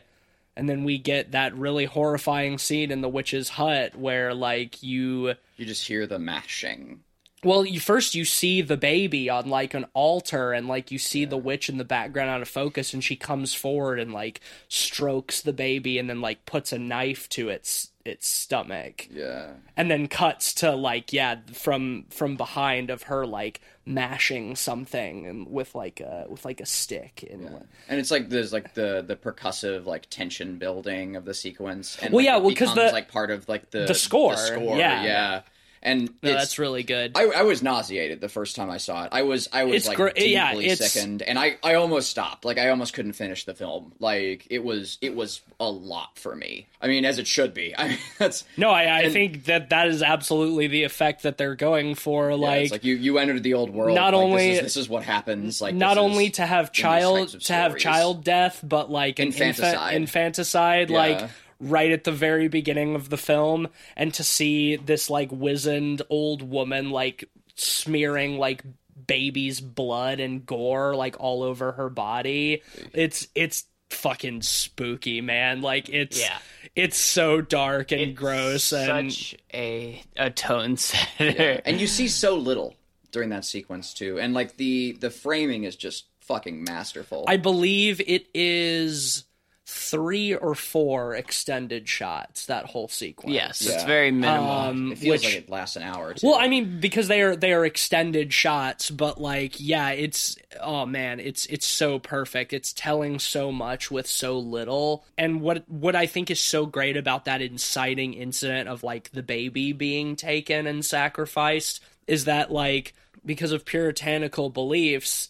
[0.57, 5.35] and then we get that really horrifying scene in the witch's hut where like you
[5.55, 7.01] You just hear the mashing.
[7.43, 11.23] well, you first you see the baby on like an altar, and like you see
[11.23, 15.41] the witch in the background out of focus, and she comes forward and like strokes
[15.41, 19.51] the baby, and then like puts a knife to its its stomach, Yeah.
[19.75, 25.47] and then cuts to like yeah from from behind of her like mashing something and
[25.49, 29.15] with like a with like a stick and And it's like there's like the the
[29.15, 31.97] percussive like tension building of the sequence.
[32.01, 34.35] And Well, like, yeah, well, 'cause becomes, the- like part of like the the score,
[34.35, 35.03] score, yeah.
[35.03, 35.41] yeah.
[35.83, 37.13] And no, that's really good.
[37.15, 39.09] I, I was nauseated the first time I saw it.
[39.11, 40.33] I was I was It's like gr- deeply
[40.67, 42.45] yeah, sickened, and I, I almost stopped.
[42.45, 43.93] Like I almost couldn't finish the film.
[43.99, 46.67] Like it was it was a lot for me.
[46.81, 47.75] I mean, as it should be.
[47.77, 51.55] I mean, that's no, I, I think that that is absolutely the effect that they're
[51.55, 52.29] going for.
[52.31, 53.95] yeah, like, it's like you you entered the old world.
[53.95, 55.61] Not like, only- this is, this is what happens.
[55.61, 59.93] Like not only to have child to have child death but like an Infanticide.
[59.95, 60.97] infanticide, infanticide Yeah.
[60.97, 61.29] like
[61.59, 66.41] right at the very beginning of the film and to see this like wizened old
[66.41, 68.63] woman like smearing like
[69.07, 72.61] baby's blood and gore like all over her body
[72.93, 76.37] it's it's fucking spooky man like it's Yeah.
[76.75, 81.25] it's so dark and It's gross and such a a tone setter.
[81.25, 81.61] Yeah.
[81.65, 82.75] and you see so little
[83.13, 87.23] during that sequence too, and like the the framing is just fucking masterful.
[87.27, 89.23] I believe it is
[89.69, 93.33] three or four extended shots that whole sequence.
[93.33, 94.49] Yes, it's very minimal.
[94.49, 96.07] Um, it feels which- like it lasts an hour.
[96.07, 96.25] Or two.
[96.25, 100.85] Well, I mean, because they are they are extended shots, but like, yeah, it's oh
[100.85, 102.53] man, it's it's so perfect.
[102.53, 105.03] It's telling so much with so little.
[105.17, 109.23] And what what I think is so great about that inciting incident of like the
[109.23, 112.93] baby being taken and sacrificed is that like
[113.25, 115.27] because of puritanical beliefs,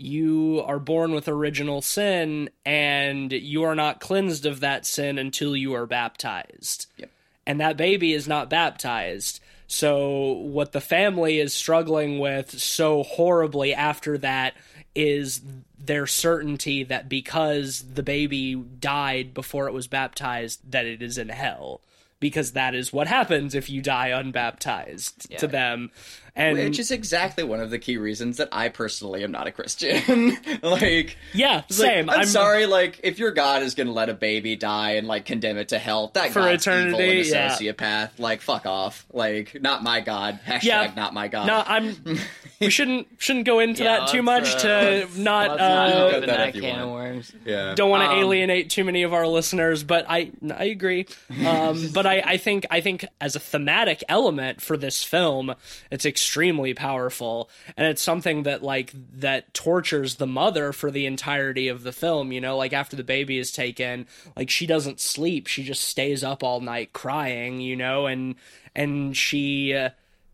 [0.00, 5.54] you are born with original sin and you are not cleansed of that sin until
[5.56, 7.10] you are baptized Yep.
[7.46, 9.40] and that baby is not baptized.
[9.66, 14.54] So, what the family is struggling with so horribly after that
[14.96, 15.42] is
[15.78, 21.28] their certainty that because the baby died before it was baptized, that it is in
[21.28, 21.80] hell.
[22.20, 25.90] Because that is what happens if you die unbaptized to them.
[26.36, 29.52] And Which is exactly one of the key reasons that I personally am not a
[29.52, 30.36] Christian.
[30.62, 32.10] like, yeah, it's like, same.
[32.10, 32.66] I'm, sorry.
[32.66, 35.78] Like, if your God is gonna let a baby die and like condemn it to
[35.78, 37.56] hell, that For God's evil eternity, and a yeah.
[37.56, 38.10] sociopath.
[38.18, 39.06] Like, fuck off.
[39.12, 40.38] Like, not my God.
[40.46, 40.92] Hashtag Yeah.
[40.94, 41.46] not my God.
[41.46, 41.96] No, I'm
[42.60, 45.50] we shouldn't shouldn't go into Yeah, that too much uh, to not.
[45.50, 47.32] let's not uh, that that if you can of worms.
[47.46, 47.74] Yeah.
[47.74, 51.06] don't want to Um, alienate too many of our listeners, but I I agree.
[51.46, 55.54] Um, but I, I think I think as a thematic element for this film,
[55.90, 61.68] it's extremely powerful, and it's something that like that tortures the mother for the entirety
[61.68, 62.30] of the film.
[62.30, 66.22] You know, like after the baby is taken, like she doesn't sleep; she just stays
[66.22, 67.60] up all night crying.
[67.60, 68.34] You know, and
[68.76, 69.72] and she.
[69.74, 69.90] Uh,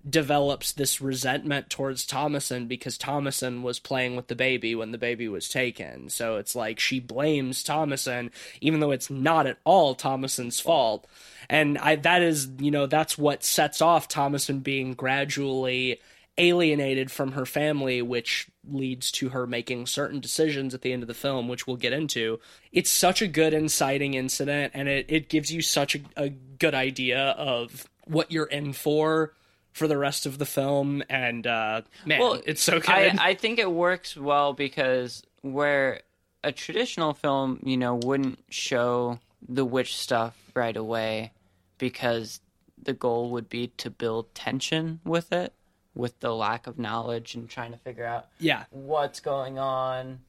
[0.08, 5.28] develops this resentment towards Thomasin because Thomasin was playing with the baby when the baby
[5.28, 6.08] was taken.
[6.08, 11.06] So it's like she blames Thomasin even though it's not at all Thomasin's fault.
[11.48, 16.00] And I that is, you know, that's what sets off Thomasin being gradually
[16.38, 21.06] alienated from her family which leads to her making certain decisions at the end of
[21.06, 22.38] the film which we'll get into
[22.72, 26.74] it's such a good inciting incident and it, it gives you such a, a good
[26.74, 29.32] idea of what you're in for
[29.76, 33.34] for the rest of the film and uh man Well, it's so good I, I
[33.34, 36.00] think it works well because where
[36.42, 41.32] a traditional film, you know, wouldn't show the witch stuff right away
[41.76, 42.40] because
[42.80, 45.52] the goal would be to build tension with it,
[45.94, 50.20] with the lack of knowledge and trying to figure out yeah what's going on,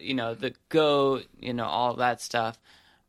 [0.00, 2.58] you know, the goat, you know, all that stuff.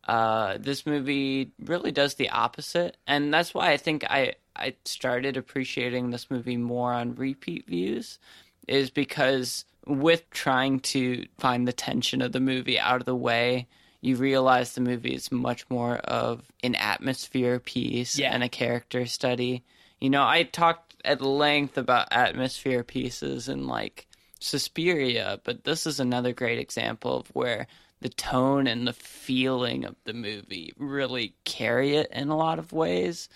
[0.06, 5.38] Uh, this movie really does the opposite, and that's why I think I I started
[5.38, 8.20] appreciating this movie more on repeat views,
[8.68, 13.68] is because with trying to find the tension of the movie out of the way,
[14.02, 18.34] you realize the movie is much more of an atmosphere piece Yeah.
[18.34, 19.64] and a character study.
[20.00, 24.08] You know, I talked at length about atmosphere pieces and like
[24.40, 27.68] Suspiria, but this is another great example of where
[28.02, 32.74] the tone and the feeling of the movie really carry it in a lot of
[32.74, 33.30] ways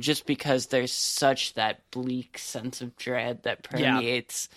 [0.00, 4.48] just because there's such that bleak sense of dread that permeates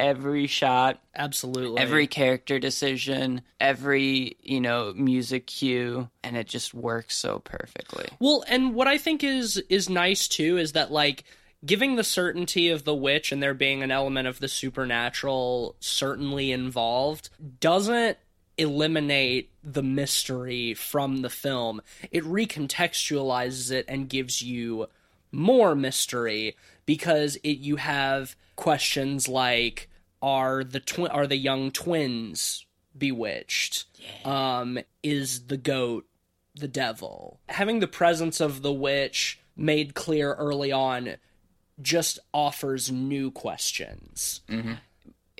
[0.00, 7.14] every shot absolutely every character decision, every, you know, music cue, and it just works
[7.14, 8.06] so perfectly.
[8.18, 11.24] Well, and what I think is is nice too is that like
[11.64, 16.50] giving the certainty of the witch and there being an element of the supernatural certainly
[16.50, 17.28] involved
[17.60, 18.16] doesn't
[18.60, 21.80] eliminate the mystery from the film.
[22.10, 24.86] It recontextualizes it and gives you
[25.32, 29.88] more mystery because it you have questions like
[30.20, 33.86] are the twi- are the young twins bewitched?
[34.24, 36.06] Um is the goat
[36.54, 37.40] the devil.
[37.48, 41.16] Having the presence of the witch made clear early on
[41.80, 44.40] just offers new questions.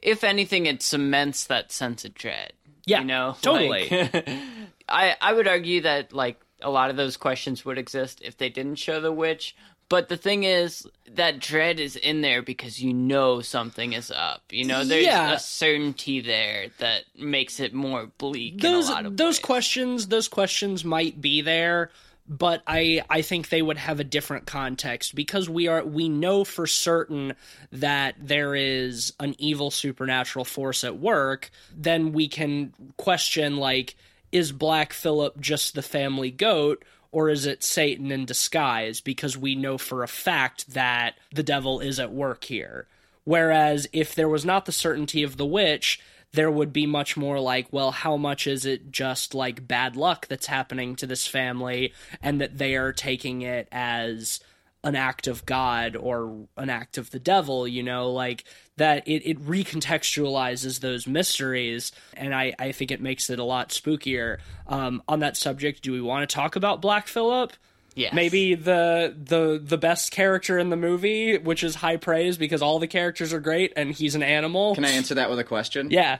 [0.03, 2.53] If anything, it cements that sense of dread.
[2.91, 3.89] Yeah, you know, totally.
[3.91, 4.29] Like,
[4.89, 8.49] I I would argue that like a lot of those questions would exist if they
[8.49, 9.57] didn't show the witch.
[9.89, 14.43] But the thing is, that dread is in there because you know something is up.
[14.53, 15.33] You know, there's Yeah.
[15.33, 19.45] a certainty there that makes it more bleak Those in a lot of those ways.
[19.45, 21.91] questions those questions might be there,
[22.31, 26.45] but I I think they would have a different context because we are we know
[26.45, 27.35] for certain
[27.73, 33.97] that there is an evil supernatural force at work, then we can question like
[34.31, 39.57] is Black Phillip just the family goat or is it Satan in disguise because we
[39.57, 42.87] know for a fact that the devil is at work here.
[43.25, 46.01] Whereas if there was not the certainty of the witch,
[46.33, 50.27] there would be much more like, well, how much is it just like bad luck
[50.29, 54.41] that's happening to this family and that they are taking it as
[54.83, 58.45] an act of God or an act of the devil, you know, like
[58.77, 63.71] that it, it recontextualizes those mysteries and I, I think it makes it a lot
[63.71, 64.39] spookier.
[64.67, 67.53] Um, on that subject, do we want to talk about Black Phillip?
[67.95, 68.15] Yes.
[68.15, 72.79] maybe the the the best character in the movie, which is high praise because all
[72.79, 74.75] the characters are great and he's an animal.
[74.75, 75.91] Can I answer that with a question?
[75.91, 76.19] Yeah.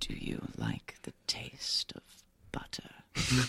[0.00, 2.02] Do you like the taste of
[2.52, 3.44] butter?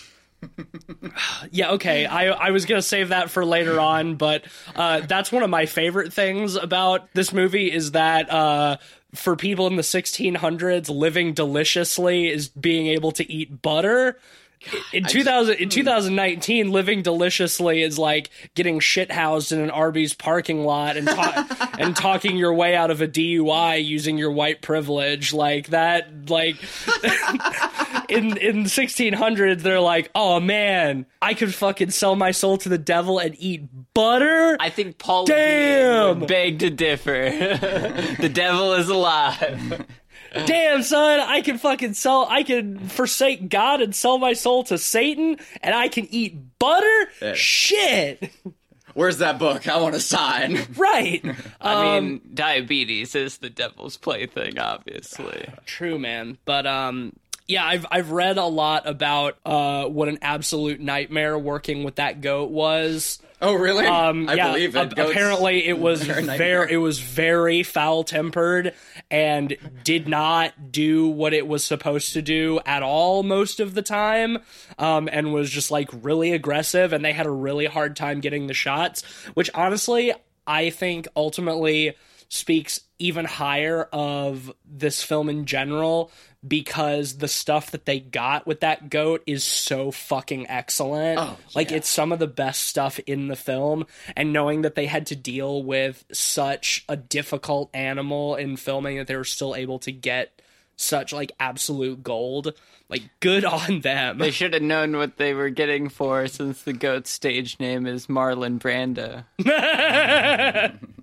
[1.50, 2.06] Yeah, okay.
[2.06, 5.66] I I was gonna save that for later on, but uh, that's one of my
[5.66, 8.78] favorite things about this movie is that uh,
[9.14, 14.18] for people in the 1600s, living deliciously is being able to eat butter.
[14.92, 15.68] In 2000 in hmm.
[15.68, 21.70] 2019 living deliciously is like getting shit housed in an Arby's parking lot and ta-
[21.78, 26.56] and talking your way out of a DUI using your white privilege like that like
[28.08, 32.78] in in 1600s they're like oh man I could fucking sell my soul to the
[32.78, 33.62] devil and eat
[33.94, 36.26] butter I think Paul Damn!
[36.26, 37.30] beg to differ.
[38.20, 39.86] the devil is alive.
[40.46, 44.78] Damn son I can fucking sell I can forsake God and sell my soul to
[44.78, 48.30] Satan and I can eat butter shit
[48.92, 49.68] Where's that book?
[49.68, 50.58] I want to sign.
[50.76, 51.24] right.
[51.60, 55.48] I Um, mean, diabetes is the devil's plaything, obviously.
[55.64, 56.38] True, man.
[56.44, 57.12] But um
[57.50, 62.20] yeah, I've I've read a lot about uh what an absolute nightmare working with that
[62.20, 63.18] goat was.
[63.42, 63.86] Oh, really?
[63.86, 64.94] Um I yeah, believe it.
[64.94, 66.38] Goats- apparently it was they're a nightmare.
[66.38, 68.72] very it was very foul-tempered
[69.10, 73.82] and did not do what it was supposed to do at all most of the
[73.82, 74.38] time.
[74.78, 78.46] Um and was just like really aggressive and they had a really hard time getting
[78.46, 79.02] the shots,
[79.34, 80.12] which honestly
[80.46, 81.96] I think ultimately
[82.28, 86.12] speaks even higher of this film in general
[86.46, 91.18] because the stuff that they got with that goat is so fucking excellent.
[91.18, 93.86] Oh, Like it's some of the best stuff in the film
[94.16, 99.06] and knowing that they had to deal with such a difficult animal in filming that
[99.06, 100.40] they were still able to get
[100.76, 102.54] such like absolute gold.
[102.88, 104.18] Like good on them.
[104.18, 108.06] They should have known what they were getting for since the goat's stage name is
[108.06, 109.24] Marlon Brando.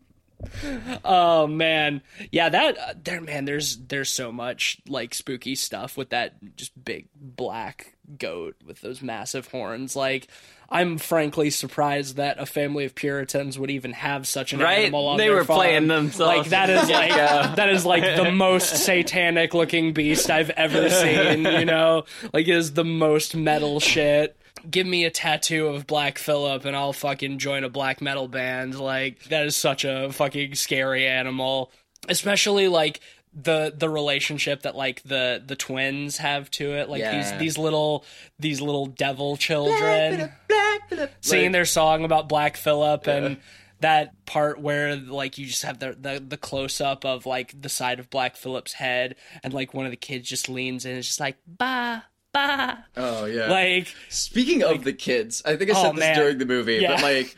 [1.05, 3.45] Oh man, yeah, that uh, there, man.
[3.45, 9.01] There's there's so much like spooky stuff with that just big black goat with those
[9.01, 9.95] massive horns.
[9.95, 10.27] Like,
[10.69, 14.79] I'm frankly surprised that a family of Puritans would even have such an Right?
[14.79, 15.59] animal on They their were farm.
[15.59, 17.11] playing themselves Like that is like
[17.55, 21.43] that is like the most satanic looking beast I've ever seen.
[21.45, 24.36] You know, like it is the most metal shit.
[24.69, 28.79] Give me a tattoo of Black Phillip and I'll fucking join a black metal band.
[28.79, 31.71] Like that is such a fucking scary animal.
[32.09, 32.99] Especially like
[33.33, 36.89] the the relationship that like the the twins have to it.
[36.89, 37.17] Like Yeah.
[37.17, 38.03] these these little
[38.39, 40.31] these little devil children
[41.21, 43.37] singing their song about Black Phillip and
[43.79, 47.69] that part where like you just have the the, the close up of like the
[47.69, 50.99] side of Black Phillip's head and like one of the kids just leans in and
[50.99, 52.03] is just like ba
[52.97, 53.49] Oh yeah.
[53.49, 56.15] like Speaking of the kids, I think I oh, said Oh, this man.
[56.17, 56.95] during the movie, Yeah.
[56.95, 57.35] but like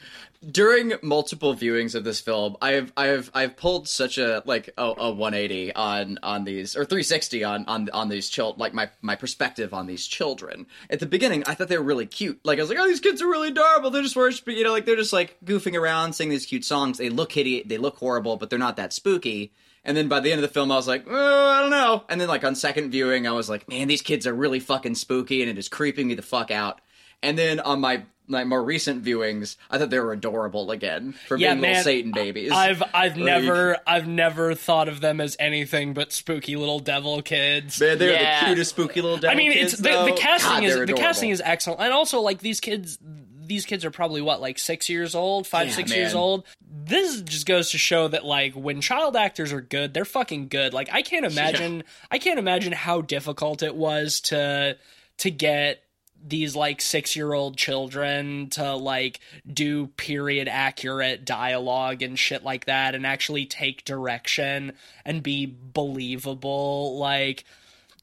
[0.52, 5.12] during multiple viewings of this film, I've I've I've pulled such a like a, a
[5.12, 9.74] 180 on on these or 360 on on on these children, like my my perspective
[9.74, 10.66] on these children.
[10.90, 12.40] At the beginning, I thought they were really cute.
[12.46, 13.90] Like I was like, oh, these kids are really adorable.
[13.90, 16.98] They're just worshiping, you know, like they're just like goofing around, singing these cute songs.
[16.98, 19.52] They look hideous, they look horrible, but they're not that spooky.
[19.86, 22.04] And then by the end of the film, I was like, oh, I don't know.
[22.10, 24.96] And then like on second viewing, I was like, man, these kids are really fucking
[24.96, 26.82] spooky, and it is creeping me the fuck out.
[27.24, 31.36] And then on my my more recent viewings, I thought they were adorable again for
[31.36, 32.52] Yeah, being little Satan babies.
[32.52, 37.22] I've I've Like- never I've never thought of them as anything but spooky little devil
[37.24, 37.80] kids.
[37.82, 38.42] Man, they're Yeah.
[38.42, 40.94] the cutest spooky little devil I mean, kids, it's the, the casting God, is the
[40.94, 43.00] casting is excellent, and also like these kids,
[43.50, 46.00] these kids are probably what like six years old, five Yeah, six man.
[46.00, 46.46] years old.
[46.62, 50.74] This just goes to show that like when child actors are good, they're fucking good.
[50.74, 54.78] Like I can't imagine, I can't imagine how difficult it was to
[55.18, 55.84] to get
[56.22, 59.20] these like six year old children to like
[59.52, 64.74] do period accurate dialogue and shit like that and actually take direction
[65.06, 67.46] and be believable like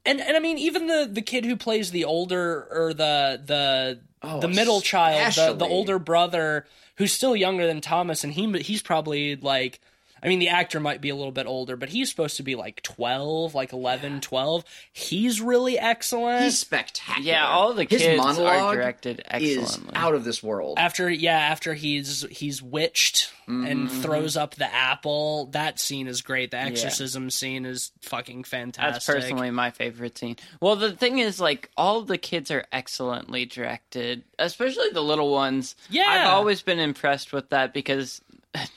[0.07, 4.01] and and I mean even the the kid who plays the older or the the
[4.23, 8.51] Oh, the middle child the, the older brother who's still younger than Thomas and he
[8.61, 9.81] he's probably like
[10.23, 12.55] I mean the actor might be a little bit older but he's supposed to be
[12.55, 17.29] like 12 like 11 12 he's really excellent He's spectacular.
[17.29, 20.79] Yeah, all the His kids monologue are directed is out of this world.
[20.79, 24.01] after yeah after he's he's witched and Mm-hmm.
[24.03, 29.07] throws up the apple that scene is great the exorcism scene is fucking fantastic That's
[29.07, 30.37] personally my favorite scene.
[30.61, 35.77] Well, the thing is, like, all the kids are excellently directed, especially the little ones.
[35.91, 36.07] Yeah.
[36.09, 38.21] I've always been impressed with that because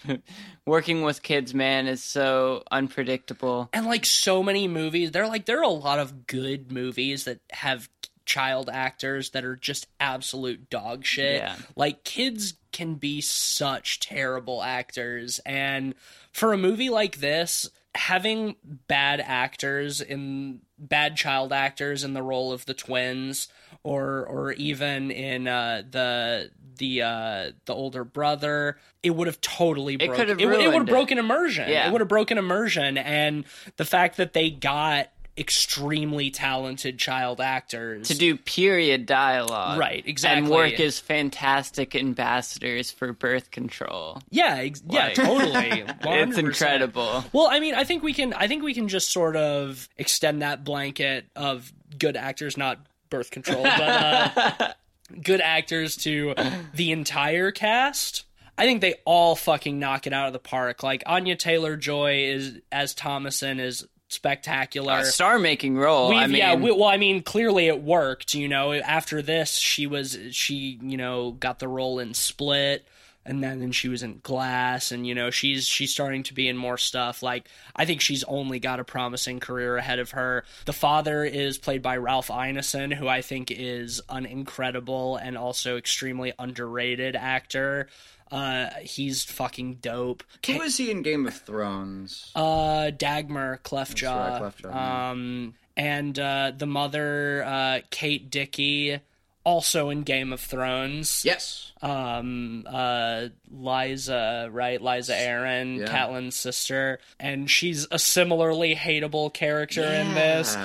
[0.66, 3.70] working with kids, man, is so unpredictable.
[3.74, 7.26] and like so many movies there are like there are a lot of good movies
[7.26, 7.90] that have
[8.26, 11.56] child actors that are just absolute dog shit Yeah.
[11.76, 15.96] like kids can be such terrible actors and
[16.32, 18.56] for a movie like this having
[18.88, 23.48] bad actors in bad child actors in the role of the twins
[23.82, 29.96] or or even in uh the the uh the older brother it would have totally
[29.96, 30.86] broken could have it, it would have it.
[30.88, 31.88] broken immersion Yeah.
[31.88, 33.46] it would have broken immersion and
[33.78, 39.80] the fact that they got extremely talented child actors To do period dialogue.
[39.80, 40.40] Right, exactly.
[40.44, 44.22] And work as fantastic ambassadors for birth control.
[44.30, 46.38] yeah ex- yeah totally It's 100%.
[46.40, 47.24] incredible.
[47.32, 50.42] well i mean i think we can i think we can just sort of extend
[50.42, 52.78] that blanket of good actors not
[53.10, 54.74] birth control but uh,
[55.24, 56.36] good actors to
[56.74, 58.26] the entire cast
[58.60, 60.84] I think they all fucking knock it out of the park.
[60.84, 65.00] Like Anya Taylor Joy is as Thomasin is spectacular.
[65.00, 66.10] A star making role.
[66.10, 68.34] We've, I mean, yeah, we, well, I mean, clearly it worked.
[68.34, 72.86] You know, after this, she was she, you know, got the role in Split.
[73.26, 76.48] And then, then she was in Glass, and you know she's she's starting to be
[76.48, 77.22] in more stuff.
[77.22, 80.46] Like I think she's only got a promising career ahead of her.
[80.66, 85.78] The father is played by Ralph Ineson, who I think is an incredible and also
[85.78, 87.88] extremely underrated actor.
[88.32, 90.24] Uh, he's fucking dope.
[90.46, 92.32] Who is he in Game of Thrones?
[92.36, 94.42] Uh, Dagmar Cleftjaw.
[94.42, 95.10] right, Cleftjaw, yeah.
[95.12, 99.00] Um, and uh, the mother, uh, Kate Dickie,
[99.44, 101.24] also in Game of Thrones.
[101.26, 101.72] Yes.
[101.82, 104.80] Um, uh, Lysa, right?
[104.82, 105.86] Lysa Arryn, Yeah.
[105.88, 110.58] Catelyn's sister, and she's a similarly hateable character in this.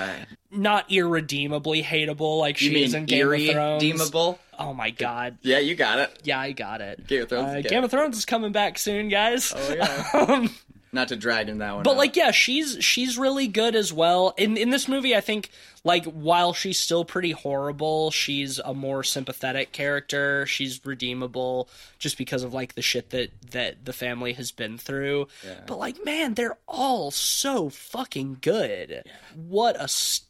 [0.51, 3.83] Not irredeemably hateable like You she is in Game of Thrones.
[3.83, 4.39] irredeemable?
[4.57, 5.37] Oh my god.
[5.41, 6.17] Yeah, you got it.
[6.23, 7.05] Yeah, I got it.
[7.07, 7.67] Game of Thrones Uh.
[7.69, 9.53] Game of Thrones is coming back soon, guys.
[9.55, 10.09] Oh yeah.
[10.29, 10.49] um,
[10.95, 11.83] Not to drag in that one.
[11.83, 11.97] but out.
[11.97, 14.33] like yeah she's she's really good as well.
[14.37, 15.51] In in this movie i think
[15.83, 20.45] like while she's still pretty horrible she's a more sympathetic character.
[20.47, 21.69] She's redeemable
[21.99, 25.27] just because of like the shit that that the family has been through.
[25.67, 29.03] But like man they're all so fucking good.
[29.35, 29.87] What a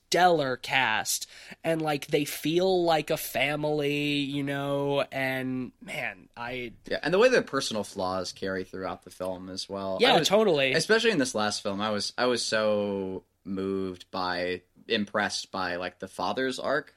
[0.09, 1.27] stellar cast
[1.63, 7.19] and like they feel like a family you know and man i yeah, and the
[7.19, 9.97] way the personal flaws carry throughout the film as well.
[9.99, 10.73] yeah was- totally.
[10.73, 15.99] especially in this last film i was i was so moved by impressed by like
[15.99, 16.93] the father's arc.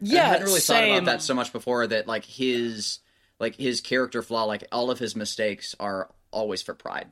[0.00, 3.00] Yeah i hadn't really thought about that so much before that like his
[3.38, 7.10] like his character flaw like all of his mistakes are always for pride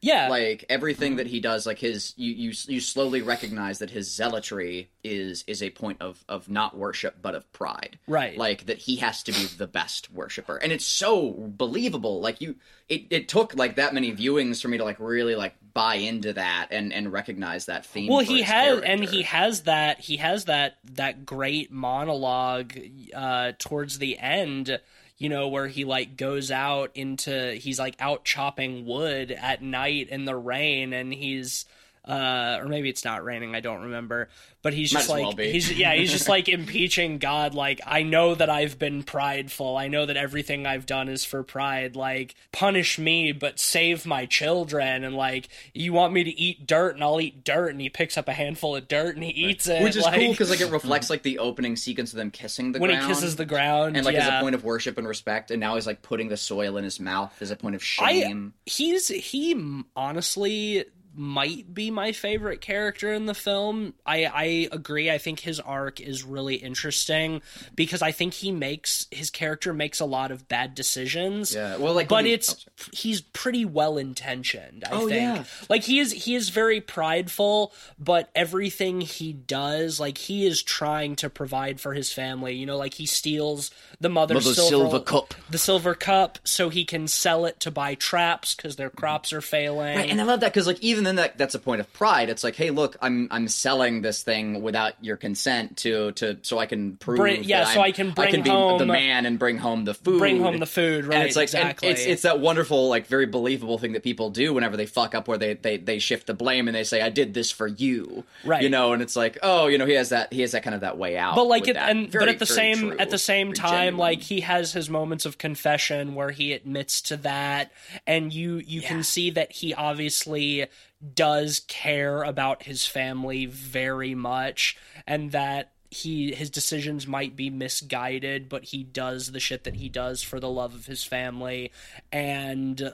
[0.00, 0.28] yeah.
[0.28, 4.90] Like everything that he does like his you you you slowly recognize that his zealotry
[5.02, 7.98] is is a point of of not worship but of pride.
[8.06, 8.36] Right.
[8.36, 10.56] like that he has to be the best worshiper.
[10.56, 12.20] And it's so believable.
[12.20, 12.56] Like you
[12.88, 16.32] it, it took like that many viewings for me to like really like buy into
[16.32, 20.46] that and and recognize that theme well he has and he has that he has
[20.46, 22.76] that that great monologue
[23.14, 24.80] uh towards the end
[25.18, 30.08] you know where he like goes out into he's like out chopping wood at night
[30.08, 31.64] in the rain and he's
[32.08, 33.54] uh, or maybe it's not raining.
[33.54, 34.30] I don't remember.
[34.60, 35.52] But he's just well like be.
[35.52, 37.54] he's yeah he's just like impeaching God.
[37.54, 39.76] Like I know that I've been prideful.
[39.76, 41.94] I know that everything I've done is for pride.
[41.94, 45.04] Like punish me, but save my children.
[45.04, 47.68] And like you want me to eat dirt, and I'll eat dirt.
[47.68, 49.82] And he picks up a handful of dirt and he eats it.
[49.82, 52.72] which is like, cool because like it reflects like the opening sequence of them kissing
[52.72, 52.90] the ground.
[52.90, 55.50] when ground he kisses the ground and like as a point of worship and respect
[55.50, 58.20] and now he's like putting the soil in his mouth as a point of I
[58.20, 60.84] shame he's he honestly
[61.18, 63.92] might be my favorite character in the film.
[64.06, 65.10] I I agree.
[65.10, 67.42] I think his arc is really interesting
[67.74, 71.52] because I think he makes his character makes a lot of bad decisions.
[71.54, 74.84] yeah well like But he- it's oh, he's pretty well intentioned.
[74.84, 75.20] I Oh, think.
[75.20, 75.44] yeah.
[75.68, 81.16] Like he is he is very prideful, but everything he does, like he is trying
[81.16, 82.54] to provide for his family.
[82.54, 85.34] You know, like he steals the mother's, Mother's silver, silver cup.
[85.50, 89.40] the silver cup, so he can sell it to buy traps because their crops are
[89.40, 89.96] failing.
[89.96, 92.28] Right, and I love that because like even then that that's a point of pride.
[92.28, 96.58] It's like, hey, look, I'm I'm selling this thing without your consent to to so
[96.58, 98.86] I can prove Bring- yeah, so I'm- I can I bring can be home- the
[98.86, 100.18] man and bring home the food.
[100.18, 101.16] Bring home the food, right?
[101.16, 101.88] And it's like exactly.
[101.88, 105.26] it's it's that wonderful like very believable thing that people do whenever they fuck up
[105.26, 108.24] where they they they shift the blame and they say I did this for you.
[108.44, 108.62] Right.
[108.62, 110.74] You know, and it's like, oh, you know, he has that he has that kind
[110.74, 111.34] of that way out.
[111.34, 113.96] but like it, and Very, but at the same true, at the same time genuine.
[113.96, 117.72] like he has his moments of confession where he admits to that
[118.06, 118.88] and you you Yeah.
[118.88, 120.66] can see that he obviously
[121.14, 124.76] does care about his family very much
[125.06, 129.88] and that he his decisions might be misguided but he does the shit that he
[129.88, 131.72] does for the love of his family.
[132.12, 132.92] And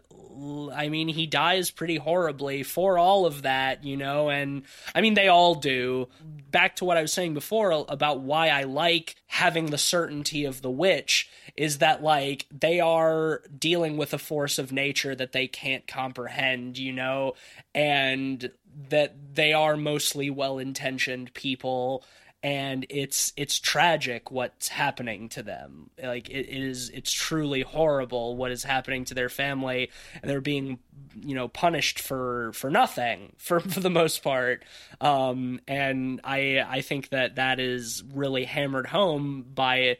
[0.72, 4.62] I mean he dies pretty horribly for all of that you know and
[4.94, 6.08] i mean they all do.
[6.50, 10.62] Back to what i was saying before about why i like having the certainty of
[10.62, 15.48] the witch is that like they are dealing with a force of nature that they
[15.48, 17.34] can't comprehend you know
[17.74, 18.50] and
[18.88, 22.04] that they are mostly well-intentioned people
[22.44, 25.88] and it's it's tragic what's happening to them.
[26.00, 29.90] Like it is it's truly horrible what is happening to their family
[30.20, 30.78] and they're being
[31.18, 34.62] you know punished for for nothing for, for the most part.
[35.00, 39.96] Um and i i think that that is really hammered home by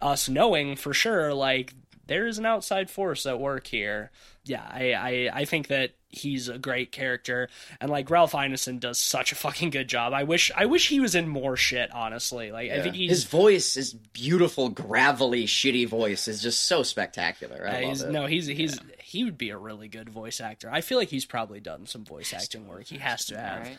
[0.00, 1.74] us knowing for sure like
[2.06, 4.12] there is an outside force at work here.
[4.44, 7.48] Yeah i i, I think that he's a great character
[7.80, 11.00] and like ralph ineson does such a fucking good job i wish i wish he
[11.00, 16.28] was in more shit honestly like i think his voice, his beautiful, gravelly, shitty voice,
[16.28, 17.66] is just so spectacular.
[17.66, 18.10] I uh, love he's, it.
[18.10, 20.70] no, he's he's he would be a really good voice actor.
[20.70, 22.86] I feel like he's probably done some voice acting work.
[22.86, 23.66] He has to have.
[23.66, 23.78] Right?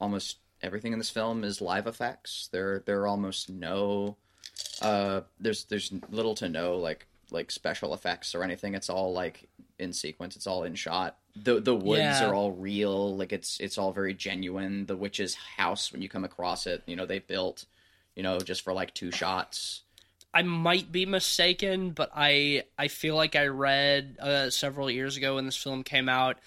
[0.00, 2.48] almost everything in this film is live effects.
[2.52, 4.16] There there are almost no
[4.82, 8.74] uh there's there's little to no like like special effects or anything.
[8.74, 10.36] It's all like in sequence.
[10.36, 11.18] It's all in shot.
[11.36, 12.26] The the woods Yeah.
[12.28, 13.16] are all real.
[13.16, 14.86] Like it's it's all very genuine.
[14.86, 17.64] The witch's house when you come across it, you know, they built,
[18.16, 19.82] you know, just for like two shots.
[20.32, 25.36] I might be mistaken, but I I feel like I read uh, several years ago
[25.36, 26.38] when this film came out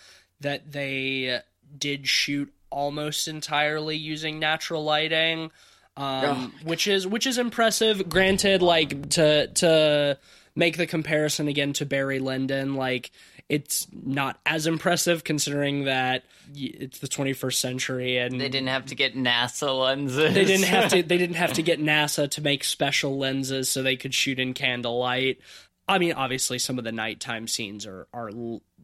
[0.41, 1.39] that they
[1.77, 5.51] did shoot almost entirely using natural lighting,
[5.97, 8.09] um, which is which is impressive.
[8.09, 10.17] Granted, like to to
[10.55, 13.11] make the comparison again to Barry Lyndon, like
[13.49, 16.23] it's not as impressive considering that
[16.55, 20.33] it's the 21st century and They didn't have to get NASA lenses.
[20.33, 23.83] they didn't have to they didn't have to get NASA to make special lenses so
[23.83, 25.39] they could shoot in candlelight.
[25.87, 28.31] I mean, obviously some of the nighttime scenes are are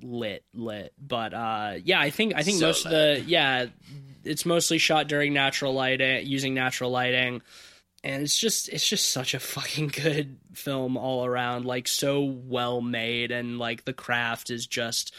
[0.01, 3.67] lit lit, but uh yeah, I think I think So most of the yeah,
[4.25, 7.41] it's mostly shot during natural lighting using natural lighting.
[8.03, 12.81] And it's just it's just such a fucking good film all around, like so well
[12.81, 15.13] made and like the craft is just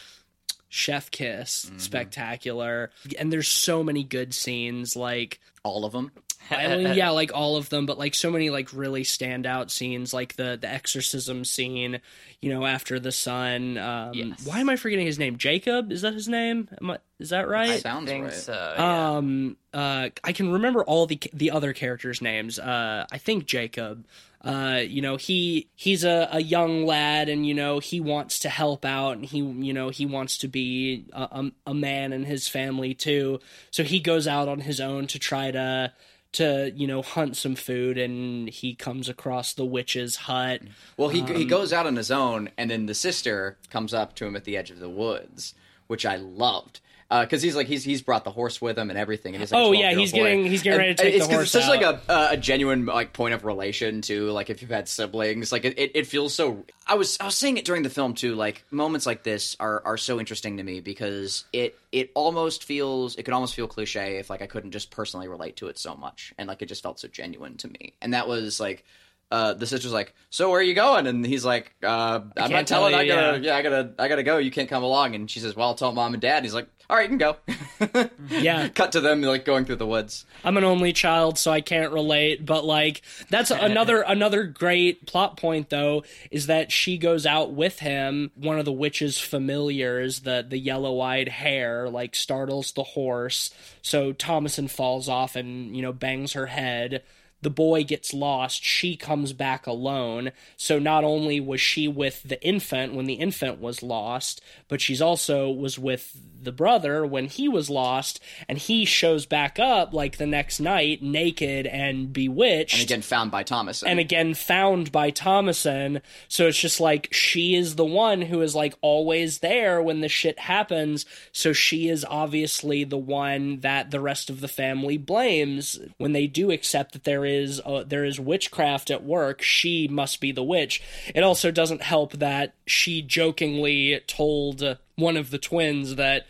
[0.70, 1.78] chef kiss mm-hmm.
[1.78, 6.12] spectacular and there's so many good scenes like All of them.
[6.51, 10.14] I mean, yeah, like all of them, but like so many like really standout scenes,
[10.14, 12.01] like the the exorcism scene,
[12.41, 13.78] you know, after the son.
[13.78, 14.47] Um, Yes.
[14.47, 15.36] Why am I forgetting his name?
[15.36, 16.68] Jacob is that his name?
[16.80, 17.80] Am I, is that right?
[17.80, 18.32] Sounds think right.
[18.32, 18.74] so.
[18.76, 19.16] yeah.
[19.16, 22.59] Um, uh, I can remember all the the other characters' names.
[22.59, 24.07] Uh, I think Jacob.
[24.43, 28.49] Uh, you know, he he's a, a young lad, and you know he wants to
[28.49, 32.24] help out, and he you know he wants to be a, a, a man in
[32.24, 33.38] his family too.
[33.70, 35.93] So he goes out on his own to try to
[36.32, 40.62] to you know hunt some food, and he comes across the witch's hut.
[40.96, 44.14] Well, he Um, he goes out on his own, and then the sister comes up
[44.16, 45.54] to him at the edge of the woods,
[45.86, 46.80] which I loved.
[47.11, 49.34] Uh, because he's like he's he's brought the horse with him and everything.
[49.34, 50.18] And he's like Oh, yeah, 12-year-old he's boy.
[50.18, 52.00] getting- he's getting And- ready to take it's, the horse It's such like a
[52.30, 55.90] a genuine like point of relation to Like if you've had siblings, like it, it,
[55.96, 56.64] it feels so.
[56.86, 58.36] I was I was saying it during the film too.
[58.36, 63.16] Like moments like this are are so interesting to me because it it almost feels
[63.16, 65.96] it could almost feel cliche if like I couldn't just personally relate to it so
[65.96, 67.94] much and like it just felt so genuine to me.
[68.00, 68.84] And that was like.
[69.30, 71.06] Uh, the sister's like, so where are you going?
[71.06, 72.94] And he's like, uh, I'm not tell telling.
[72.94, 73.52] I gotta, yeah.
[73.52, 74.38] yeah, I gotta, I gotta go.
[74.38, 75.14] You can't come along.
[75.14, 76.38] And she says, well, I'll tell mom and dad.
[76.38, 77.36] And he's like, all right, you can go.
[78.30, 78.68] Yeah.
[78.74, 80.24] Cut to them like going through the woods.
[80.44, 82.44] I'm an only child, so I can't relate.
[82.44, 87.80] But like, that's another another great plot point, though, is that she goes out with
[87.80, 88.30] him.
[88.34, 93.50] One of the witch's familiars, the the yellow eyed hare, like startles the horse.
[93.82, 97.02] So Thomasin falls off and you know bangs her head.
[97.43, 98.62] The boy gets lost.
[98.62, 100.32] She comes back alone.
[100.57, 105.01] So not only was she with the infant when the infant was lost, but she's
[105.01, 108.18] also was with the brother when he was lost,
[108.49, 113.30] and he shows back up like the next night, naked and bewitched And again, found
[113.30, 113.82] by Thomas.
[113.82, 116.01] and again found by Thomasin.
[116.28, 120.09] So it's just like she is the one who is like always there when the
[120.09, 121.05] shit happens.
[121.32, 126.26] So she is obviously the one that the rest of the family blames when they
[126.26, 129.42] do accept that there is uh, there is witchcraft at work.
[129.42, 130.82] She must be the witch.
[131.14, 136.26] It also doesn't help that she jokingly told one of the twins that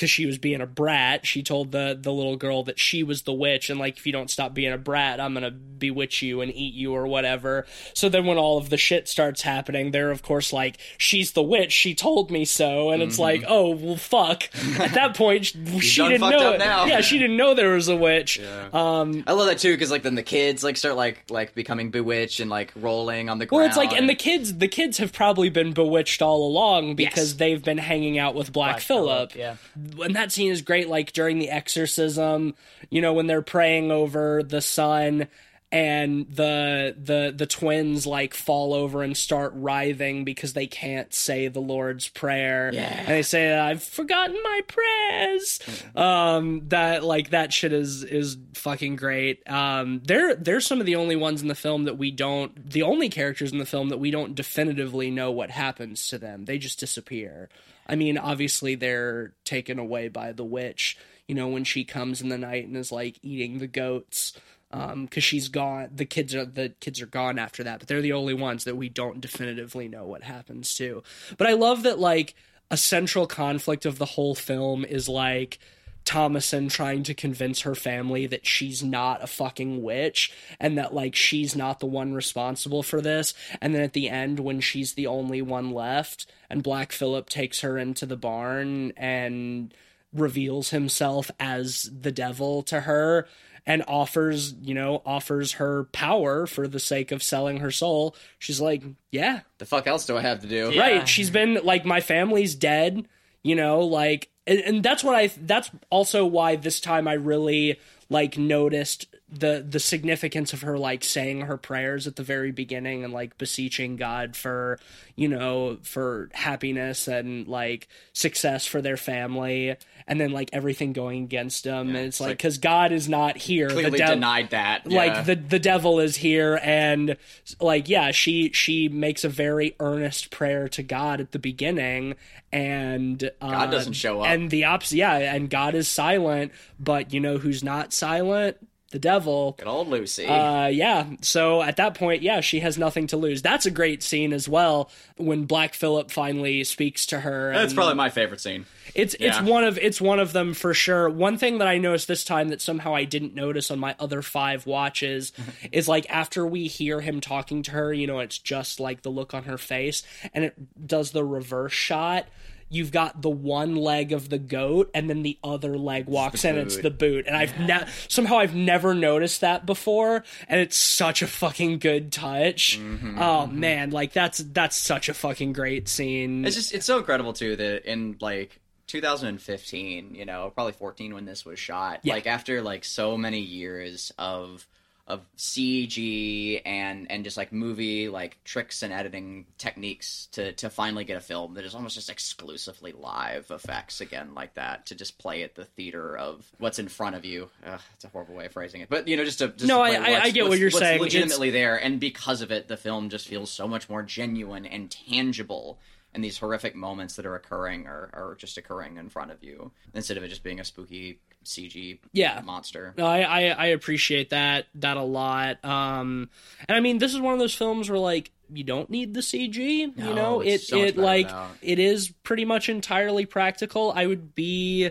[0.00, 3.22] because she was being a brat, she told the the little girl that she was
[3.22, 6.40] the witch, and like if you don't stop being a brat, I'm gonna bewitch you
[6.40, 7.66] and eat you or whatever.
[7.94, 11.42] So then when all of the shit starts happening, they're of course like, she's the
[11.42, 14.44] witch, she told me so, and it's like, oh well, fuck.
[14.80, 15.54] At that point, she
[16.00, 16.08] Mm-hmm.
[16.10, 16.52] didn't know.
[16.52, 16.58] it.
[16.58, 16.84] now.
[16.86, 18.40] Yeah, she didn't know there was a witch.
[18.72, 21.90] Um, I love that too because like then the kids like start like like becoming
[21.90, 23.60] bewitched and like rolling on the ground.
[23.60, 27.30] well, it's like, and the kids, the kids have probably been bewitched all along because
[27.30, 27.32] Yes.
[27.34, 29.34] they've been hanging out with Black, Black Phillip.
[29.34, 29.56] Yeah.
[30.02, 32.54] And that scene is great like during the exorcism
[32.90, 35.28] you know when they're praying over the son
[35.72, 41.46] and the the the twins like fall over and start writhing because they can't say
[41.46, 42.70] the lord's prayer.
[42.72, 42.98] Yeah.
[42.98, 45.60] and they say i've forgotten my prayers.
[45.94, 49.48] Um that like that shit is is fucking great.
[49.48, 52.82] Um they're they're some of the only ones in the film that we don't the
[52.82, 56.46] only characters in the film that we don't definitively know what happens to them.
[56.46, 57.48] They just disappear
[57.90, 62.28] I mean, obviously they're taken away by the witch, you know, when she comes in
[62.28, 64.32] the night and is like eating the goats.
[64.72, 65.90] Um, cause she's gone.
[65.92, 68.76] The kids are the kids are gone after that, but they're the only ones that
[68.76, 71.02] we don't definitively know what happens to.
[71.36, 72.36] But I love that like
[72.70, 75.58] a central conflict of the whole film is like
[76.04, 81.14] Thomasin trying to convince her family that she's not a fucking witch and that like
[81.14, 83.34] she's not the one responsible for this.
[83.60, 87.60] And then at the end, when she's the only one left, and Black Phillip takes
[87.60, 89.72] her into the barn and
[90.12, 93.28] reveals himself as the devil to her
[93.66, 98.16] and offers, you know, offers her power for the sake of selling her soul.
[98.38, 98.82] She's like,
[99.12, 100.70] yeah, The fuck else do I have to do?
[100.72, 100.80] Yeah.
[100.80, 101.08] right.
[101.08, 103.06] She's been like, my family's dead,
[103.42, 107.78] you know, like, and, and that's what I, that's also why this time I really
[108.08, 113.04] like noticed the the significance of her like saying her prayers at the very beginning
[113.04, 114.78] and like beseeching God for
[115.14, 119.76] you know for happiness and like success for their family
[120.08, 123.08] and then like everything going against them and it's, it's like like- because God is
[123.08, 124.90] not here the Clearly denied that.
[124.90, 124.98] Yeah.
[124.98, 127.16] like the the devil is here and
[127.60, 132.16] like yeah she she makes a very earnest prayer to god at the beginning
[132.52, 134.26] and uh, God doesn't show up.
[134.26, 136.50] and the opposite yeah and god is silent
[136.80, 138.56] but you know who's not silent
[138.90, 140.26] the devil Good old Lucy.
[140.26, 141.06] uh, yeah.
[141.22, 143.40] So at that point, yeah, she has nothing to lose.
[143.42, 147.52] That's a great scene as well when Black Phillip finally speaks to her.
[147.52, 148.66] That's probably my favorite scene.
[148.94, 151.08] it's it's one of it's one of them for sure.
[151.08, 154.22] One thing that I noticed this time that somehow I didn't notice on my other
[154.22, 155.32] five watches
[155.72, 159.10] is like after we hear him talking to her, you know, it's just like the
[159.10, 160.02] look on her face,
[160.34, 162.26] and it does the reverse shot.
[162.72, 166.56] You've got the one leg of the goat, and then the other leg walks in.
[166.56, 171.20] It's the boot, and I've ne- somehow I've never noticed that before, and it's such
[171.20, 172.78] a fucking good touch.
[172.78, 173.60] Mm-hmm, oh mm-hmm.
[173.60, 176.44] man, like that's that's such a fucking great scene.
[176.44, 178.60] It's just it's so incredible too that in like
[178.90, 182.00] 2015, you know, probably 14 when this was shot.
[182.02, 182.14] Yeah.
[182.14, 184.66] Like after like so many years of
[185.10, 191.04] of CG and and just like movie like tricks and editing techniques to to finally
[191.04, 195.18] get a film that is almost just exclusively live effects again like that to just
[195.18, 197.48] play at the theater of what's in front of you.
[197.66, 199.84] Ugh, it's a horrible way of phrasing it, but you know, just to just No,
[199.84, 200.96] to I- I- get what you're saying.
[200.96, 204.64] It's- Legitimately there, and because of it, the film just feels so much more genuine
[204.66, 205.78] and tangible.
[206.12, 209.70] And these horrific moments that are occurring are, are just occurring in front of you
[209.94, 212.40] instead of it just being a spooky CG Yeah.
[212.44, 212.94] monster.
[212.96, 215.64] No, I, I I appreciate that that a lot.
[215.64, 216.28] Um,
[216.68, 219.20] and I mean, this is one of those films where like you don't need the
[219.20, 219.54] CG.
[219.56, 221.30] you No, know, it so it like
[221.62, 223.92] it is pretty much entirely practical.
[223.94, 224.90] I would be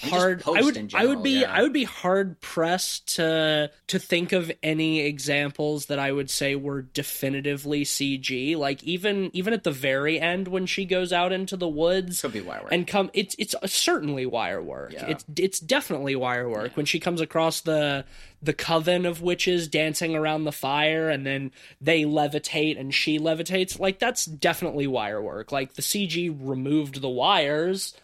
[0.00, 0.42] hard.
[0.46, 1.52] I would in I would be yeah.
[1.52, 6.56] I would be hard pressed to to think of any examples that I would say
[6.56, 8.56] were definitively CG.
[8.56, 12.32] Like even even at the very end when she goes out into the woods Could
[12.32, 12.72] be wire work.
[12.72, 15.06] and come it's it's certainly wire work Yeah.
[15.08, 18.04] it's it's definitely wire work when she comes across the
[18.42, 23.78] the coven of witches dancing around the fire and then they levitate and she levitates
[23.78, 27.94] like that's definitely wire work like the cg removed the wires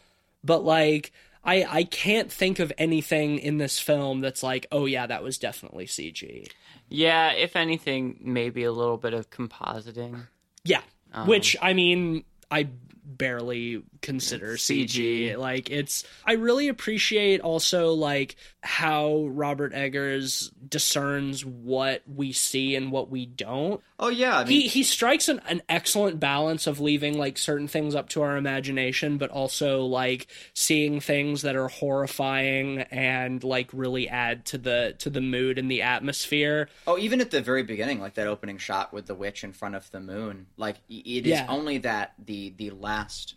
[0.44, 1.11] but like
[1.47, 5.38] I, I can't think of anything in this film that's like, oh yeah, that was
[5.38, 6.49] definitely CG.
[6.88, 10.26] Yeah, if anything, maybe a little bit of compositing.
[10.64, 10.82] Yeah.
[11.12, 12.68] Um, which I mean, I
[13.07, 14.88] barely consider CG.
[15.30, 15.36] CG.
[15.38, 22.90] Like it's I really appreciate also like how Robert Eggers discerns what we see and
[22.90, 23.80] what we don't.
[24.00, 27.68] oh yeah, I mean, He he strikes an, an excellent balance of leaving like certain
[27.68, 33.70] things up to our imagination, but also like seeing things that are horrifying and like
[33.72, 36.68] really add to the to the mood and the atmosphere.
[36.88, 39.76] Oh, even at the very beginning, like that opening shot with the witch in front
[39.76, 41.46] of the moon, like it is Yeah.
[41.48, 42.95] only that the the last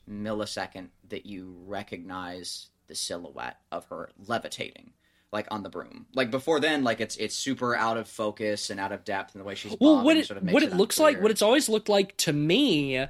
[0.09, 4.91] millisecond that you recognize the silhouette of her levitating,
[5.31, 6.07] like on the broom.
[6.13, 9.41] Like before then, like it's it's super out of focus and out of depth, and
[9.41, 11.69] the way she's well what it sort of what it looks like what it's always
[11.69, 13.05] looked like to me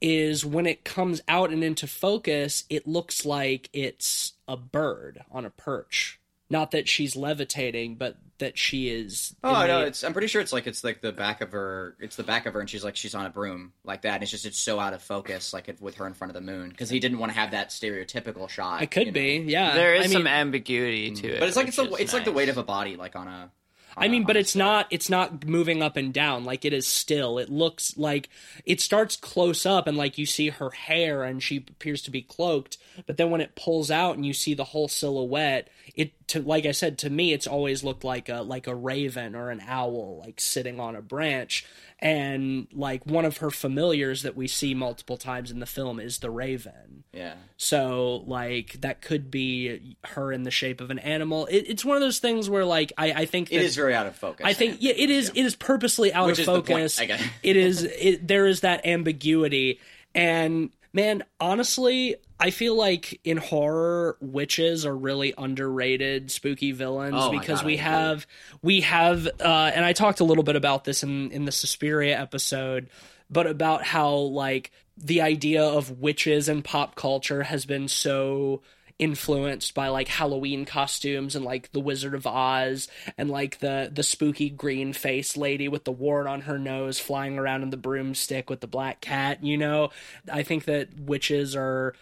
[0.00, 5.44] is when it comes out and into focus it looks like it's a bird on
[5.44, 6.19] a perch
[6.50, 10.26] not that she's levitating but that she is Oh in no, the- it's I'm pretty
[10.26, 11.94] sure it's like it's like the back of her.
[12.00, 14.14] It's the back of her, and she's like she's on a broom like that.
[14.14, 16.34] And it's just it's so out of focus, like it, with her in front of
[16.34, 18.82] the moon, because he didn't want to have that stereotypical shot.
[18.82, 19.20] it could you know?
[19.20, 21.30] be yeah there is I mean, some ambiguity to mm.
[21.30, 22.96] it, but it's like it's which the is it's like the weight of a body,
[22.96, 23.50] like on a.
[23.96, 27.38] I mean, but it's not it's not moving up and down like it is still.
[27.38, 28.30] It looks like
[28.64, 32.22] it starts close up and like you see her hair and she appears to be
[32.22, 36.40] cloaked, but then when it pulls out and you see the whole silhouette, it to
[36.42, 39.60] like I said to me it's always looked like a like a raven or an
[39.66, 41.64] owl like sitting on a branch
[41.98, 46.18] and like one of her familiars that we see multiple times in the film is
[46.20, 47.04] the raven.
[47.12, 47.34] Yeah.
[47.58, 51.44] So like that could be her in the shape of an animal.
[51.46, 53.94] It, it's one of those things where like I, I think It that- is very
[53.94, 54.46] out of focus.
[54.46, 55.30] I think yeah, it is.
[55.34, 57.00] It is purposely out Which of is focus.
[57.42, 57.82] It is.
[57.82, 59.80] It, there is that ambiguity,
[60.14, 67.30] and man, honestly, I feel like in horror, witches are really underrated, spooky villains Oh
[67.30, 68.26] because God, we have
[68.62, 72.18] we have, uh, and I talked a little bit about this in in the Suspiria
[72.18, 72.88] episode,
[73.28, 78.62] but about how like the idea of witches in pop culture has been so
[79.00, 82.86] influenced by like Halloween costumes and like the Wizard of Oz
[83.16, 87.38] and like the the spooky green faced lady with the wart on her nose flying
[87.38, 89.90] around in the broomstick with the black cat, you know.
[90.30, 91.94] I think that witches are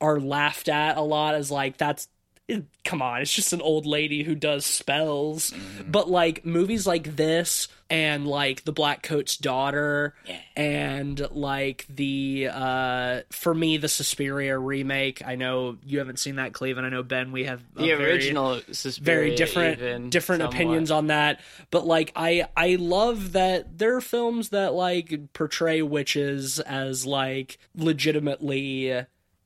[0.00, 2.08] are laughed at a lot as like that's
[2.48, 5.52] it, come on, it's just an old lady who does spells.
[5.86, 10.14] But like movies like this and like The Black Coat's Daughter
[10.56, 15.26] and like the uh for me the Suspiria remake.
[15.26, 16.86] I know you haven't seen that, Cleveland.
[16.86, 17.32] I know Ben.
[17.32, 20.54] We have The very- original Suspiria very different even different somewhat.
[20.54, 21.40] opinions on that
[21.70, 27.58] but like i i love that there are films that like portray witches as like
[27.76, 29.04] legitimately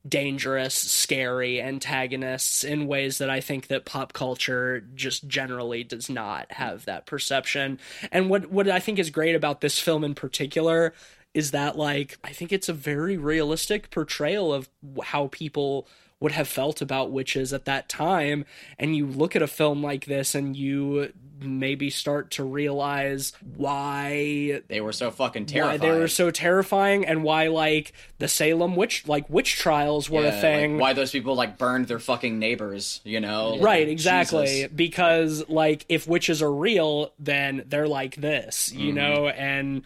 [0.09, 6.51] dangerous scary antagonists in ways that i think that pop culture just generally does not
[6.53, 7.78] have that perception.
[8.11, 10.94] And what what i think is great about this film in particular
[11.34, 14.70] is that like i think it's a very realistic portrayal of
[15.03, 15.86] how people
[16.20, 18.44] would have felt about witches at that time.
[18.78, 24.62] And you look at a film like this and you maybe start to realize why
[24.68, 29.07] They were so fucking why they were so terrifying and why like the Salem witch
[29.09, 32.38] like witch trials were Yeah, a like, thing why those people like burned their fucking
[32.38, 33.59] neighbors, you know?
[33.61, 34.47] Right, exactly.
[34.47, 34.72] Jesus.
[34.74, 38.97] Because like if witches are real, then they're like this, you Mm-hmm.
[38.97, 39.82] know, and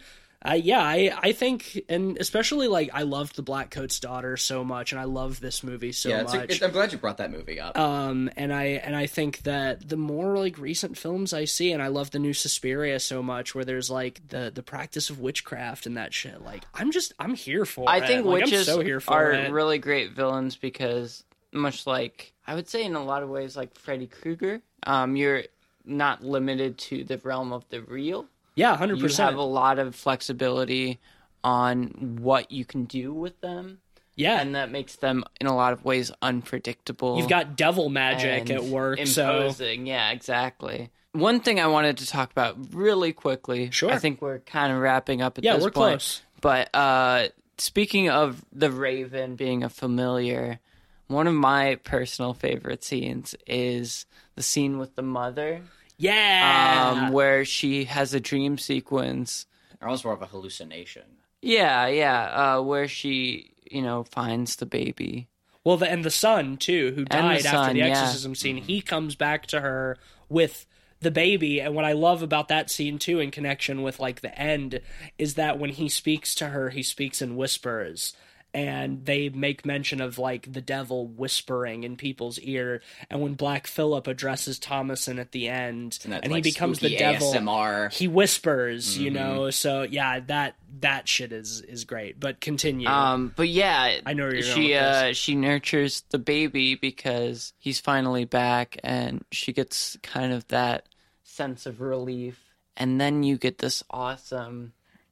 [0.47, 4.63] uh, yeah, I I think and especially like I loved the Black Coat's daughter so
[4.63, 6.49] much and I love this movie so Yeah, it's a, much.
[6.51, 7.77] it, I'm glad you brought that movie up.
[7.77, 11.81] um and I and I think that the more like recent films I see and
[11.81, 15.85] I love the new Suspiria so much where there's like the the practice of witchcraft
[15.85, 18.07] and that shit like I'm just I'm here for I it.
[18.07, 19.51] think like, witches I'm so here for are it.
[19.51, 23.75] really great villains because, much like I would say in a lot of ways, like
[23.77, 25.43] Freddy Krueger, um, you're
[25.83, 28.25] not limited to the realm of the real.
[28.55, 28.99] Yeah, 100%.
[29.01, 30.99] You have a lot of flexibility
[31.43, 33.79] on what you can do with them,
[34.15, 34.41] yeah.
[34.41, 37.17] and that makes them in a lot of ways unpredictable.
[37.17, 39.85] You've got devil magic at work, so imposing.
[39.85, 40.89] Yeah, exactly.
[41.11, 43.71] One thing I wanted to talk about really quickly.
[43.71, 43.91] Sure.
[43.91, 45.91] I think we're kind of wrapping up at Yeah, this we're point.
[45.91, 46.21] close.
[46.41, 47.27] But uh,
[47.57, 50.59] speaking of the Raven being a familiar,
[51.07, 55.61] one of my personal favorite scenes is the scene with the mother,
[55.97, 56.91] yeah.
[56.91, 59.45] um, where she has a dream sequence.
[59.81, 61.03] Or almost more of a hallucination.
[61.41, 65.27] Yeah, yeah, uh, where she, you know, finds the baby.
[65.63, 67.87] Well, the, and the son too, who died after son, the yeah.
[67.87, 69.97] exorcism scene, he comes back to her
[70.29, 70.65] with
[70.99, 71.59] the baby.
[71.59, 74.81] And what I love about that scene too, in connection with like the end,
[75.17, 78.15] is that when he speaks to her, he speaks in whispers.
[78.55, 82.81] And they make mention of like the devil whispering in people's ear.
[83.09, 86.95] And when Black Phillip addresses Thomasin at the end, And, and, that, he becomes the
[86.95, 87.91] devil, ASMR.
[87.91, 89.15] he whispers, you Mm-hmm.
[89.15, 89.49] know.
[89.49, 92.17] So yeah, that that shit is is great.
[92.17, 92.87] But continue.
[92.87, 98.23] Um, but yeah, I know you're she uh she nurtures the baby because he's finally
[98.23, 100.87] back, and she gets kind of that
[101.23, 102.39] sense of relief,
[102.77, 104.71] and then you get this awesome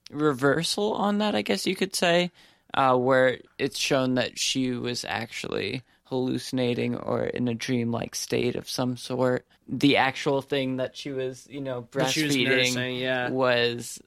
[0.09, 2.31] reversal on that, I guess you could say,
[2.73, 8.69] uh, where it's shown that she was actually hallucinating or in a dreamlike state of
[8.69, 9.45] some sort.
[9.67, 13.29] The actual thing that she was, you know, she was breastfeeding nursing, yeah.
[13.29, 14.01] was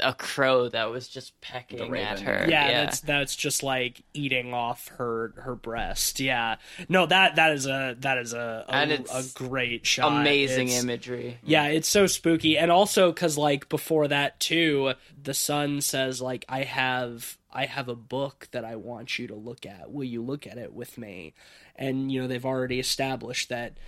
[0.00, 2.46] a crow that was just pecking at her.
[2.48, 6.20] yeah, that's that's just like eating off her her breast.
[6.20, 6.56] Yeah,
[6.88, 10.20] no that that is a that is a a, And a great shot.
[10.20, 11.38] amazing It's- imagery.
[11.44, 14.92] Yeah, it's so spooky, and also because like before that too,
[15.22, 19.34] the son says like I have I have a book that I want you to
[19.34, 19.90] look at.
[19.90, 21.34] Will you look at it with me?
[21.74, 23.78] And you know they've already established that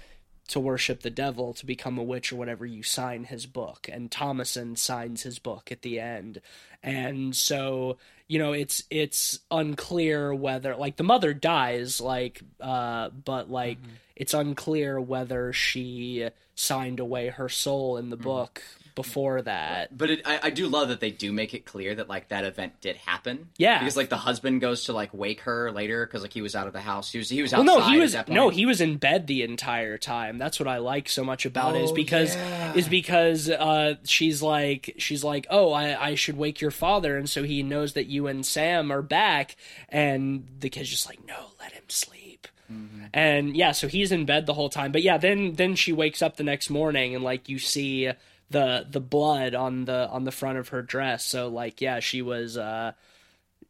[0.48, 3.88] to worship the devil, to become a witch or whatever, you sign his book.
[3.90, 6.40] And Thomasin signs his book at the end.
[6.82, 13.50] And so, you know, it's it's unclear whether like the mother dies, like uh but
[13.50, 13.78] like
[14.16, 18.62] it's unclear whether she signed away her soul in the book
[19.02, 19.96] before that.
[19.96, 22.44] But it, I, I do love that they do make it clear that like that
[22.44, 23.48] event did happen.
[23.56, 23.78] Yeah.
[23.78, 26.66] because like the husband goes to like wake her later because like he was out
[26.66, 27.12] of the house.
[27.12, 27.78] He was he was Well, outside.
[27.86, 30.36] no, he was at that no, he was in bed the entire time.
[30.38, 32.74] That's what I like so much about it is Oh, because yeah.
[32.74, 37.28] is because uh, she's like she's like, oh, I, I should wake your father, and
[37.30, 39.56] so he knows that you and Sam are back,
[39.88, 42.48] and the kid's just like, no, let him sleep.
[42.72, 43.04] Mm-hmm.
[43.14, 44.92] And yeah, so he's in bed the whole time.
[44.92, 48.10] But yeah, then then she wakes up the next morning and like you see
[48.50, 51.24] the the blood on the on the front of her dress.
[51.24, 52.92] So like yeah, she was uh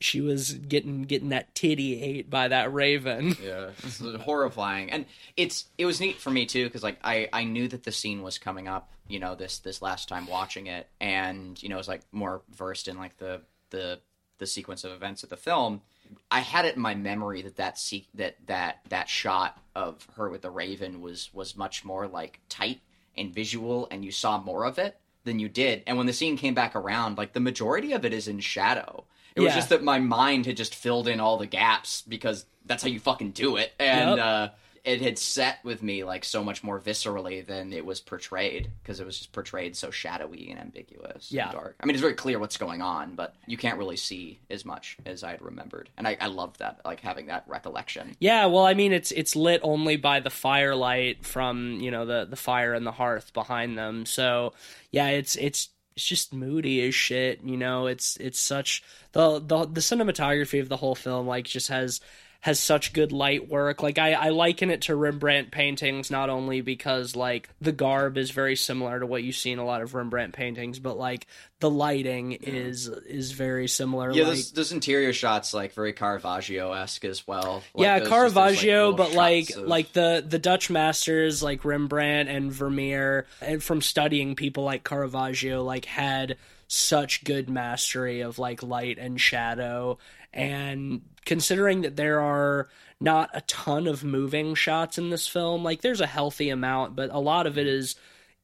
[0.01, 3.37] she was getting getting that titty ate by that raven.
[3.43, 5.07] Yeah, it's horrifying, and
[5.37, 8.22] it's it was neat for me too because like I I knew that the scene
[8.22, 11.79] was coming up, you know, this this last time watching it, and you know, I
[11.79, 14.01] was like more versed in like the the
[14.39, 15.83] the sequence of events of the film,
[16.31, 20.29] I had it in my memory that that se- that that that shot of her
[20.29, 22.81] with the raven was was much more like tight
[23.19, 25.83] and visual, and you saw more of it than you did.
[25.87, 29.05] And when the scene came back around, like the majority of it is in shadow.
[29.37, 32.83] It was just that my mind had just filled in all the gaps because that's
[32.83, 34.19] how you fucking do it, and Yep.
[34.19, 34.49] uh,
[34.85, 39.01] it had set with me like so much more viscerally than it was portrayed because
[39.01, 41.45] it was just portrayed so shadowy and ambiguous Yeah.
[41.45, 41.76] and dark.
[41.81, 44.97] I mean, it's very clear what's going on, but you can't really see as much
[45.07, 48.16] as I had remembered, and I, I loved that, like having that recollection.
[48.20, 52.24] Yeah, well, I mean, it's it's lit only by the firelight from you know the
[52.24, 54.07] the fire and the hearth behind them.
[54.07, 54.53] So
[54.91, 57.41] yeah, it's it's it's just moody as shit.
[57.43, 61.68] You know, it's it's such the the the cinematography of the whole film like just
[61.68, 62.01] has
[62.41, 63.82] has such good light work.
[63.82, 68.30] Like I, I liken it to Rembrandt paintings not only because like the garb is
[68.30, 71.26] very similar to what you see in a lot of Rembrandt paintings, but like
[71.59, 74.12] the lighting is is very similar.
[74.12, 77.64] Yeah, like, those, those interior shots like very Caravaggio esque as well.
[77.74, 81.64] Like, yeah, those- just those, Caravaggio, but like of- like the the Dutch masters like
[81.64, 86.36] Rembrandt and Vermeer, and from studying people like Caravaggio, like had
[86.68, 89.99] such good mastery of like light and shadow,
[90.32, 92.68] and considering that there are
[93.01, 97.11] not a ton of moving shots in this film, like there's a healthy amount, but
[97.12, 97.95] a lot of it is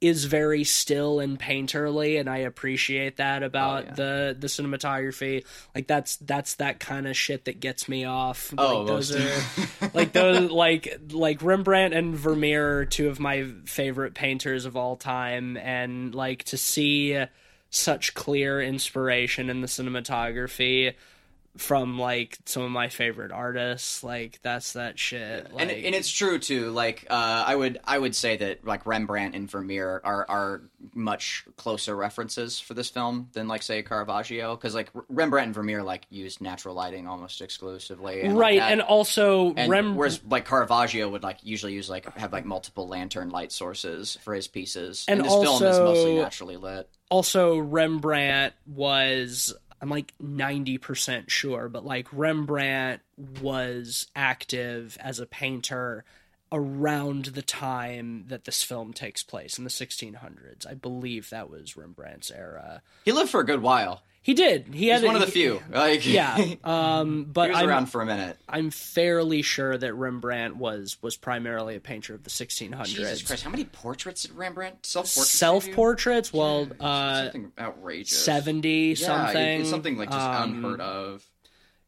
[0.01, 3.95] is very still and painterly and I appreciate that about Oh, yeah.
[3.95, 5.47] the the cinematography.
[5.75, 8.53] Like that's that's that kind of shit that gets me off.
[8.59, 13.47] Oh, like those are like those like like Rembrandt and Vermeer are two of my
[13.65, 17.25] favorite painters of all time and like to see
[17.71, 20.95] such clear inspiration in the cinematography
[21.57, 26.11] from like some of my favorite artists like that's that shit like, and and it's
[26.11, 26.71] true too.
[26.73, 30.63] Like uh, I would I would say that like Rembrandt and Vermeer are are
[30.95, 35.83] much closer references for this film than like say Caravaggio because like Rembrandt and Vermeer
[35.85, 38.23] like used natural lighting almost exclusively.
[38.23, 42.13] And, right that- and also and Rem- whereas like Caravaggio would like usually use like
[42.17, 46.17] have like multiple lantern light sources for his pieces, And and, this film is mostly
[46.17, 46.89] naturally lit.
[47.11, 53.03] also Rembrandt was I'm like 90% sure, but like Rembrandt
[53.41, 56.05] was active as a painter
[56.53, 60.67] around the time that this film takes place in the 1600s.
[60.67, 62.81] I believe that was Rembrandt's era.
[63.05, 64.03] He lived for a good while.
[64.25, 64.69] He did.
[64.75, 65.61] He had He's one of the few.
[65.71, 66.55] Like Yeah.
[66.65, 68.39] Um he but was I'm, around for a minute.
[68.49, 72.87] I'm fairly sure that Rembrandt was was primarily a painter of the 1600s.
[72.87, 75.31] Jesus Christ, how many portraits did Rembrandt self portraits?
[75.31, 78.19] Self portraits, well, uh something outrageous.
[78.19, 79.65] 70 Yeah, something.
[79.67, 81.23] Something like just Um, unheard of.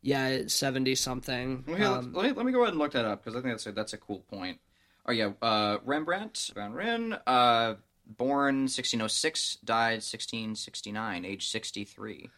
[0.03, 1.64] Yeah, 70 something.
[1.66, 3.41] Let me, Um, let, me, let me go ahead and look that up because I
[3.41, 4.59] think that's a, that's a cool point.
[5.07, 7.74] Oh yeah, uh, Rembrandt Van Rijn, uh,
[8.07, 12.30] born 1606, died 1669, age 63.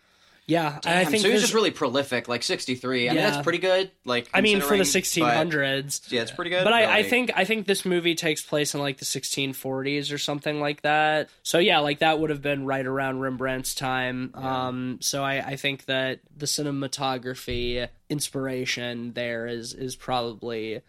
[0.46, 3.10] yeah, and I think so he was just really prolific, like 63.
[3.10, 3.30] I mean, Yeah.
[3.30, 3.90] that's pretty good.
[4.06, 6.00] Like I mean, for the 1600s.
[6.04, 6.64] but- yeah, it's pretty good.
[6.64, 10.16] But I, I think I think this movie takes place in like the 1640s or
[10.16, 11.28] something like that.
[11.42, 14.30] So yeah, like that would have been right around Rembrandt's time.
[14.34, 20.80] Um, so I, I think that the cinematography inspiration there is is probably.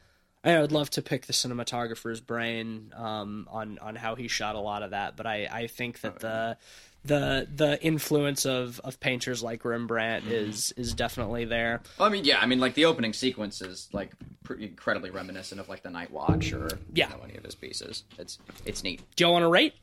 [0.43, 4.59] I would love to pick the cinematographer's brain um, on on how he shot a
[4.59, 6.57] lot of that, but I, I think that the
[7.03, 11.81] the the influence of, of painters like Rembrandt is is definitely there.
[11.97, 14.11] Well, I mean, yeah, I mean, like the opening sequence is like
[14.57, 17.09] incredibly reminiscent of like the Night Watch or Yeah.
[17.09, 18.03] you know, any of his pieces.
[18.17, 19.01] It's it's neat.
[19.17, 19.73] Do you want to rate?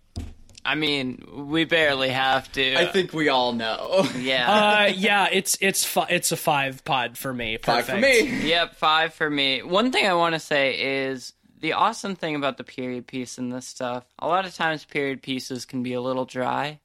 [0.66, 2.74] I mean, we barely have to.
[2.76, 4.06] I think we all know.
[4.18, 4.50] Yeah.
[4.50, 7.58] uh, yeah, it's it's fi- it's a five pod for me.
[7.58, 8.48] Five for me.
[8.48, 9.62] Yep, five for me.
[9.62, 13.52] One thing I want to say is the awesome thing about the period piece and
[13.52, 14.04] this stuff.
[14.18, 16.80] A lot of times, period pieces can be a little dry.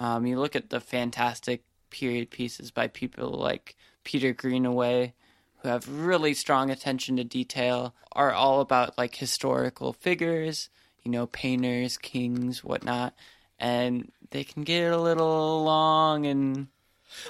[0.00, 5.14] Um, you look at the fantastic period pieces by people like Peter Greenaway,
[5.58, 10.70] who have really strong attention to detail, are all about like historical figures,
[11.02, 13.14] you know, painters, kings, whatnot,
[13.58, 16.68] and they can get a little long and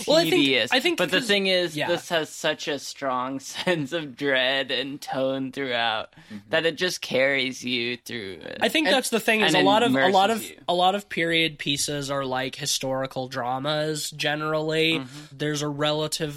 [0.07, 0.71] Well, I think- tedious.
[0.73, 1.89] I think but the thing is, yeah.
[1.89, 6.15] this has such a strong sense of dread and tone throughout
[6.51, 8.59] that it just carries you through it.
[8.61, 10.57] I think that's the thing is a lot of a lot of you.
[10.69, 14.99] a lot of period pieces are like historical dramas generally.
[14.99, 15.37] Mm-hmm.
[15.37, 16.37] There's a relative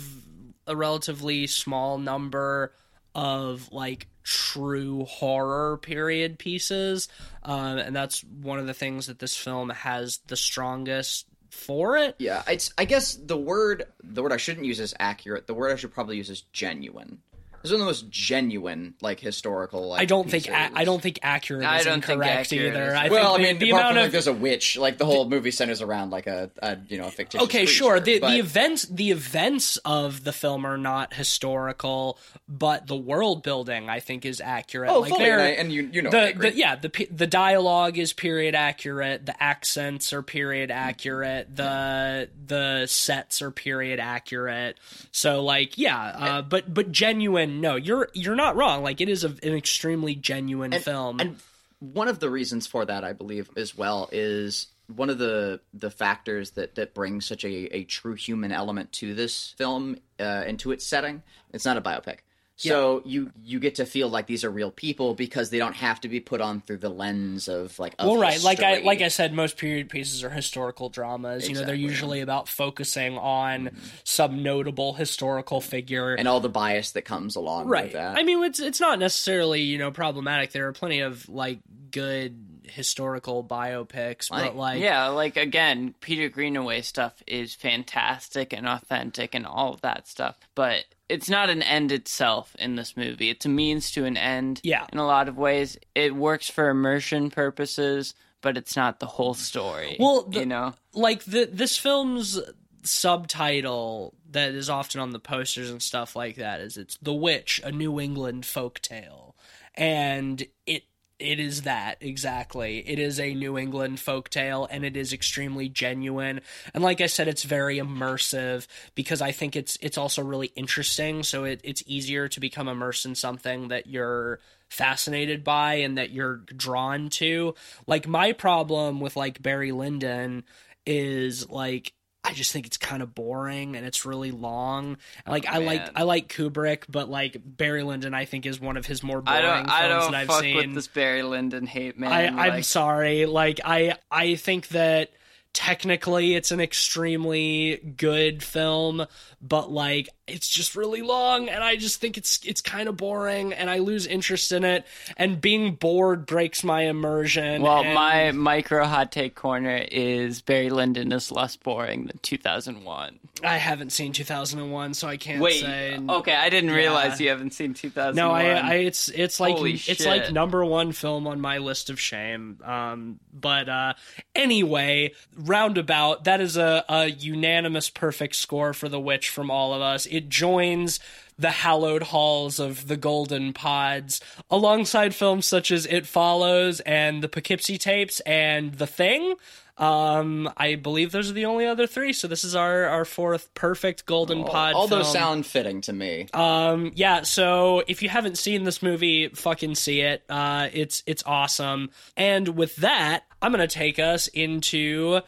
[0.65, 2.73] a relatively small number
[3.13, 7.07] of like true horror period pieces.
[7.43, 12.15] Um, and that's one of the things that this film has the strongest for it.
[12.19, 12.73] Yeah, it's.
[12.77, 15.47] I guess the word the word I shouldn't use is accurate.
[15.47, 17.19] The word I should probably use is genuine.
[17.63, 19.87] This is one of the most genuine, like historical.
[19.87, 20.59] Like, I don't think pieces.
[20.59, 22.87] a- I don't think accurate I is don't think accurate either.
[22.89, 24.97] is- I Well, I mean, the, the apart amount from, like there's a witch, like
[24.97, 27.45] the whole movie centers around like a, a you know a fictitious.
[27.45, 28.01] okay, sure.
[28.01, 33.43] The but- the events the events of the film are not historical, but the world
[33.43, 34.89] building I think is accurate.
[34.91, 36.49] Oh, like fully, and, I, and you you know I the, agree.
[36.49, 42.87] the yeah the the dialogue is period accurate the accents are period accurate the the
[42.87, 44.77] sets are period accurate
[45.11, 49.23] so like yeah uh, but but genuine no you're you're not wrong like it is
[49.23, 51.37] a, an extremely genuine film And
[51.83, 55.91] one of the reasons for that, I believe, as well, is one of the the
[55.91, 60.57] factors that that brings such a, a true human element to this film uh, and
[60.59, 61.23] to its setting.
[61.51, 62.19] It's not a biopic.
[62.55, 65.99] So you you get to feel like these are real people because they don't have
[66.01, 68.41] to be put on through the lens of like of well right.
[68.43, 71.47] Like i like i said most period pieces are historical dramas.
[71.49, 73.77] You know they're usually about focusing on mm-hmm.
[74.03, 76.13] some notable historical figure.
[76.13, 77.85] And all the bias that comes along right.
[77.85, 78.17] with that.
[78.17, 80.51] i mean it's it's not necessarily you know problematic.
[80.51, 81.59] There are plenty of like
[81.91, 88.67] good historical biopics but Like- like yeah, like again, Peter Greenaway stuff is fantastic and
[88.67, 93.29] authentic and all of that stuff, but it's not an end itself in this movie.
[93.29, 94.61] It's a means to an end.
[94.63, 94.87] Yeah.
[94.91, 99.33] in a lot of ways, it works for immersion purposes, but it's not the whole
[99.33, 99.97] story.
[99.99, 102.39] Well, the- you know, like the this film's
[102.83, 107.61] subtitle that is often on the posters and stuff like that is it's The Witch,
[107.63, 109.35] a New England folk tale.
[109.75, 110.83] And it
[111.19, 112.79] it is that exactly.
[112.79, 116.41] It is a New England folk tale and it is extremely genuine.
[116.73, 121.23] And like I said it's very immersive because I think it's it's also really interesting
[121.23, 124.39] so it, it's easier to become immersed in something that you're
[124.69, 127.53] fascinated by and that you're drawn to.
[127.85, 130.43] Like my problem with like Barry Lyndon
[130.85, 131.93] is like
[132.25, 134.97] I just think it's kind of boring and it's really long.
[135.27, 135.89] Like oh, I like.
[135.93, 139.39] I like Kubrick, but like Barry Lyndon, I think is one of his more boring
[139.39, 140.55] I don't, I films don't that I've fuck seen.
[140.55, 142.39] with this Barry Lyndon hate, man.
[142.39, 143.25] I, I'm sorry.
[143.25, 145.11] Like I I think that
[145.53, 149.05] technically it's an extremely good film,
[149.43, 153.51] but like it's just really long and I just think it's it's kind of boring
[153.51, 154.85] and I lose interest in it
[155.17, 157.61] and being bored breaks my immersion.
[157.61, 163.19] Well, and- my micro hot take corner is Barry Lyndon is less boring than 2001.
[163.43, 167.53] I haven't seen 2001 so I can't Wait, say okay, I didn't realize you haven't
[167.53, 168.15] seen 2001.
[168.15, 171.89] No, I, I it's it's like Holy it's like number one film on my list
[171.89, 172.59] of shame.
[172.63, 173.93] Um, but uh,
[174.33, 179.81] anyway, roundabout that is a, a unanimous perfect score for The Witch from all of
[179.81, 180.05] us.
[180.05, 180.99] It joins
[181.37, 187.27] the hallowed halls of the Golden Pods alongside films such as It Follows and the
[187.27, 189.35] Poughkeepsie Tapes and The Thing.
[189.75, 192.13] Um, I believe those are the only other three.
[192.13, 194.75] So this is our our fourth perfect Golden Pod.
[194.75, 196.27] all those sound fitting to me.
[196.33, 200.23] Um, yeah, so if you haven't seen this movie, fucking see it.
[200.29, 201.89] Uh, it's it's awesome.
[202.15, 205.21] And with that, I'm gonna take us into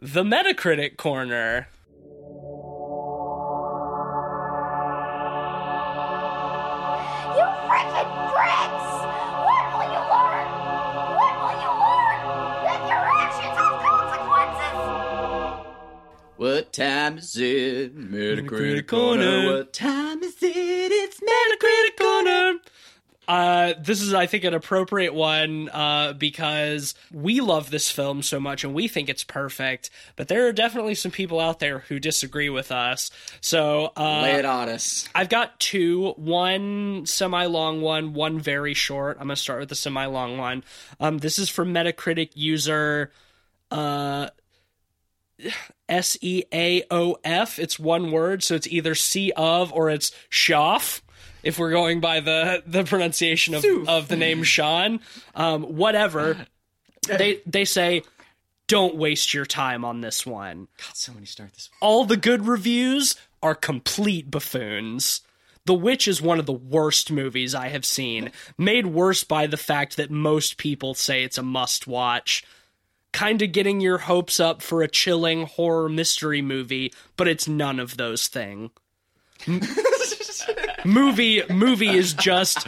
[0.00, 1.68] the Metacritic corner.
[16.40, 17.94] What time is it?
[17.94, 19.58] Metacritic corner.
[19.58, 20.90] What time is it?
[20.90, 22.58] It's Metacritic corner.
[23.28, 28.40] Uh, this is, I think, an appropriate one uh, because we love this film so
[28.40, 29.90] much and we think it's perfect.
[30.16, 33.10] But there are definitely some people out there who disagree with us.
[33.42, 35.10] So uh, Lay it on us.
[35.14, 39.18] I've got two, one semi long one, one very short.
[39.20, 40.64] I'm going to start with the semi long one.
[41.00, 43.12] Um, this is from Metacritic user
[43.70, 44.30] uh,
[45.88, 47.58] S E A O F.
[47.58, 51.02] It's one word, so it's either C of or it's Schaff.
[51.42, 55.00] If we're going by the the pronunciation of, of the name Sean,
[55.34, 56.46] um, whatever
[57.06, 58.02] they they say,
[58.66, 61.70] don't waste your time on this one God, somebody start this.
[61.80, 65.22] all the good reviews are complete buffoons.
[65.64, 69.56] The Witch is one of the worst movies I have seen, made worse by the
[69.56, 72.44] fact that most people say it's a must watch.
[73.12, 77.96] Kinda getting your hopes up for a chilling horror mystery movie, but it's none of
[77.96, 78.70] those things.
[80.84, 82.66] movie movie is just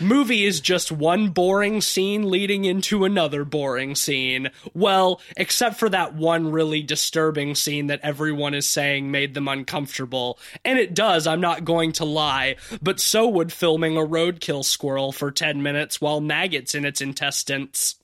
[0.00, 4.50] movie is just one boring scene leading into another boring scene.
[4.74, 10.38] Well, except for that one really disturbing scene that everyone is saying made them uncomfortable.
[10.64, 15.12] And it does, I'm not going to lie, but so would filming a roadkill squirrel
[15.12, 17.96] for 10 minutes while maggots in its intestines.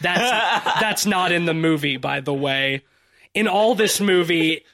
[0.00, 2.82] That's that's not in the movie, by the way.
[3.34, 4.64] In all this movie,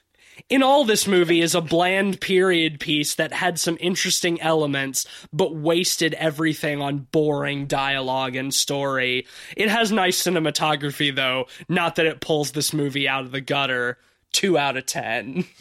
[0.49, 5.55] in all this movie is a bland period piece that had some interesting elements but
[5.55, 9.27] wasted everything on boring dialogue and story.
[9.57, 13.99] It has nice cinematography though, not that it pulls this movie out of the gutter.
[14.33, 15.45] 2 out of 10.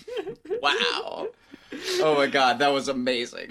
[0.61, 1.29] Wow.
[2.01, 3.49] Oh my god, that was amazing.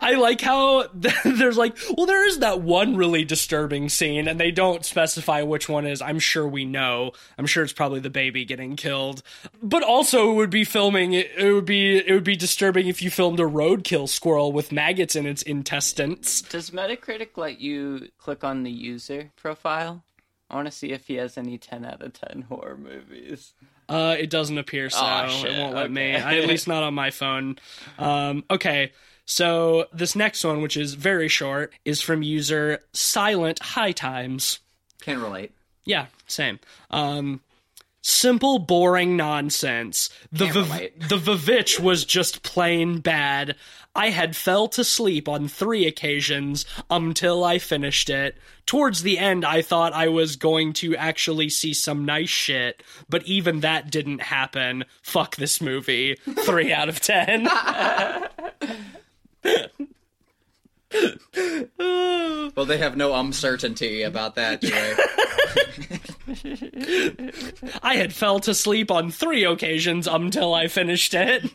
[0.00, 0.86] I like how
[1.24, 5.68] there's like, well, there is that one really disturbing scene, and they don't specify which
[5.68, 6.00] one is.
[6.00, 7.12] I'm sure we know.
[7.38, 9.22] I'm sure it's probably the baby getting killed.
[9.62, 11.12] But also, it would be filming.
[11.12, 14.72] It, it would be it would be disturbing if you filmed a roadkill squirrel with
[14.72, 16.42] maggots in its intestines.
[16.42, 20.04] Does Metacritic let you click on the user profile?
[20.48, 23.52] I want to see if he has any 10 out of 10 horror movies.
[23.88, 24.98] Uh, it doesn't appear so.
[25.00, 26.14] Aw, it won't let me.
[26.14, 27.58] I, at least not on my phone.
[27.98, 28.92] Um, okay.
[29.26, 34.60] So this next one, which is very short, is from user Silent High Times.
[35.00, 35.52] Can relate.
[35.84, 36.60] Yeah, same.
[36.90, 37.40] Um,
[38.02, 40.10] simple, boring nonsense.
[40.30, 41.00] The relate.
[41.08, 43.56] the Vivitch was just plain bad.
[43.96, 48.36] I had fell to sleep on three occasions until I finished it.
[48.64, 53.24] Towards the end, I thought I was going to actually see some nice shit, but
[53.24, 54.84] even that didn't happen.
[55.02, 56.16] Fuck this movie.
[56.44, 57.48] Three out of ten.
[62.56, 64.94] Well, they have no uncertainty about that, do they?
[67.82, 71.50] I had fell to sleep on three occasions until I finished it.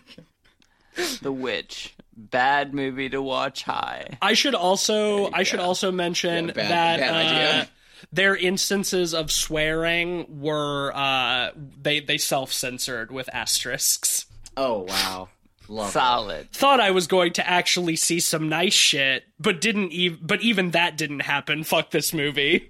[1.21, 1.95] The Witch.
[2.15, 4.17] Bad movie to watch high.
[4.21, 7.65] I should also I should also mention Yeah, bad- that bad uh,
[8.11, 11.51] their instances of swearing were uh,
[11.81, 14.25] they they self censored with asterisks.
[14.57, 15.29] Oh wow.
[15.71, 15.93] Love it.
[15.93, 16.51] Solid.
[16.51, 20.71] Thought I was going to actually see some nice shit, but didn't even but even
[20.71, 21.63] that didn't happen.
[21.63, 22.69] Fuck this movie.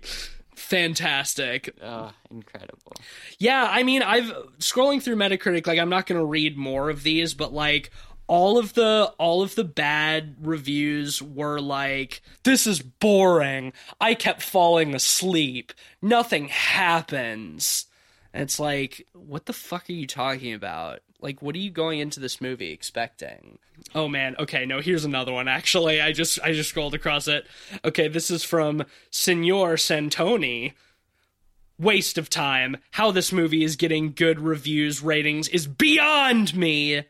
[0.55, 1.73] Fantastic.
[1.81, 2.93] Oh, incredible.
[3.39, 5.65] Yeah, I mean, I've scrolling through Metacritic.
[5.65, 7.89] Like, I'm not going to read more of these, but like
[8.27, 13.73] all of the all of the bad reviews were like, "This is boring.
[13.99, 15.73] I kept falling asleep.
[16.03, 17.87] Nothing happens."
[18.33, 20.99] And it's like, what the fuck are you talking about?
[21.21, 23.59] Like, what are you going into this movie expecting?
[23.93, 25.47] Oh man, okay, no, here's another one.
[25.47, 27.45] Actually, I just I just scrolled across it.
[27.85, 30.73] Okay, this is from Signor Santoni
[31.79, 32.77] waste of time.
[32.91, 37.03] How this movie is getting good reviews, ratings is beyond me.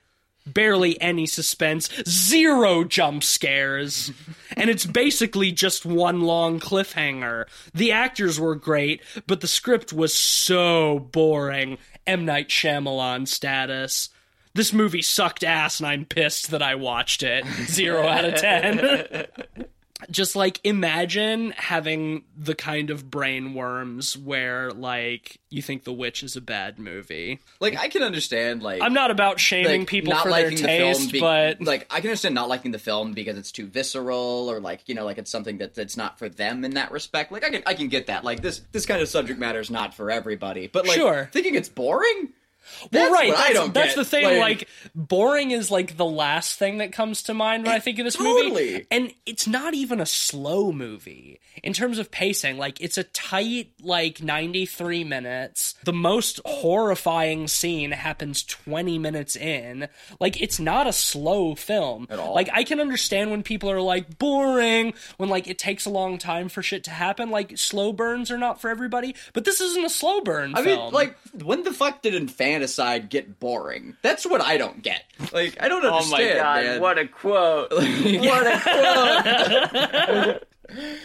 [0.45, 4.11] Barely any suspense, zero jump scares.
[4.57, 7.45] and it's basically just one long cliffhanger.
[7.73, 11.77] The actors were great, but the script was so boring.
[12.07, 12.25] M.
[12.25, 14.09] Night Shyamalan status.
[14.53, 17.45] This movie sucked ass, and I'm pissed that I watched it.
[17.67, 19.25] Zero out of ten.
[20.09, 26.23] just like imagine having the kind of brain worms where like you think the witch
[26.23, 30.15] is a bad movie Like I can understand like i'm not about shaming like, people
[30.15, 33.13] for their the taste film be- but like I can understand not liking the film
[33.13, 36.29] because it's too visceral or like you know like it's something that that's not for
[36.29, 37.31] them in that respect.
[37.31, 38.23] Like I can I can get that.
[38.23, 40.67] Like this this kind of subject matter is not for everybody.
[40.67, 41.29] But like Sure.
[41.31, 42.29] thinking it's boring.
[42.91, 43.95] Well That's right what I don't that's get.
[43.95, 47.73] the thing Like- like, boring is like the last thing that comes to mind when
[47.75, 48.49] i think of this Totally.
[48.49, 52.57] movie and it's not even a slow movie in terms of pacing.
[52.57, 55.75] Like it's a tight like 93 minutes.
[55.83, 59.87] The most horrifying scene happens 20 minutes in.
[60.19, 62.07] Like it's not a slow film.
[62.09, 62.33] At all.
[62.33, 66.17] like i can understand when people are like boring when like it takes a long
[66.17, 67.29] time for shit to happen.
[67.29, 70.85] Like slow burns are not for everybody but this isn't a slow burn I film.
[70.85, 72.15] mean, like, when the fuck did
[72.51, 73.95] Infanticide get boring?
[74.01, 75.03] That's what I don't get.
[75.31, 76.23] Like, I don't understand.
[76.23, 76.81] Oh my god, man.
[76.81, 77.71] what a quote.
[77.71, 80.43] what a quote!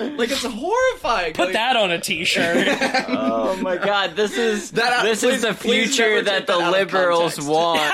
[0.18, 1.32] like, it's horrifying.
[1.34, 2.66] put like, that on a t-shirt
[3.08, 6.58] oh my god, this is That- uh, this please- is the future never that the
[6.58, 7.92] that liberals want.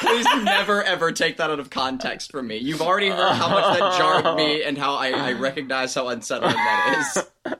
[0.00, 2.56] Please never ever take that out of context from me.
[2.58, 6.54] You've already heard how much that jarred me and how I, I recognize how unsettling
[6.54, 7.14] that
[7.46, 7.56] is.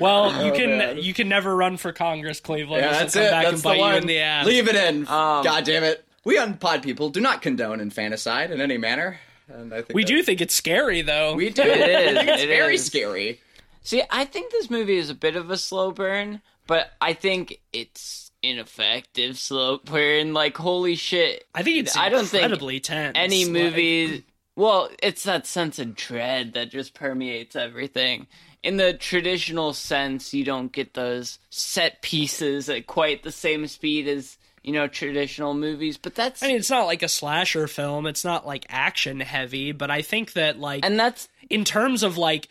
[0.00, 0.98] Well, you can Oh, man.
[0.98, 2.84] you can never run for Congress, Cleveland.
[2.84, 3.30] Yeah, that's come it.
[3.30, 4.06] back That's and the one.
[4.06, 4.42] the.
[4.44, 5.02] Leave it in.
[5.08, 6.04] Um, God damn it.
[6.24, 9.18] We on Pod People do not condone infanticide in any manner.
[9.48, 11.34] And I think We do think it's scary, though.
[11.34, 11.62] We do.
[11.62, 12.84] It is, it's it very is.
[12.84, 13.40] scary.
[13.82, 17.58] See, I think this movie is a bit of a slow burn, but I think
[17.72, 20.34] it's ineffective slow burn.
[20.34, 21.46] Like, holy shit.
[21.54, 23.12] I think it's I don't think incredibly tense.
[23.16, 24.24] any Like, movie
[24.54, 28.26] well it's that sense of dread that just permeates everything
[28.62, 34.08] in the traditional sense you don't get those set pieces at quite the same speed
[34.08, 38.06] as you know traditional movies but that's I mean, it's not like a slasher film.
[38.06, 42.18] It's not like action heavy, but I think that like and that's in terms of
[42.18, 42.48] like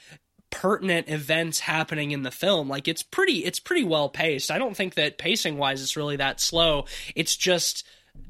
[0.50, 4.78] pertinent events happening in the film like it's pretty it's pretty well paced i don't
[4.78, 6.86] think that pacing wise it's really that slow
[7.16, 7.86] it's just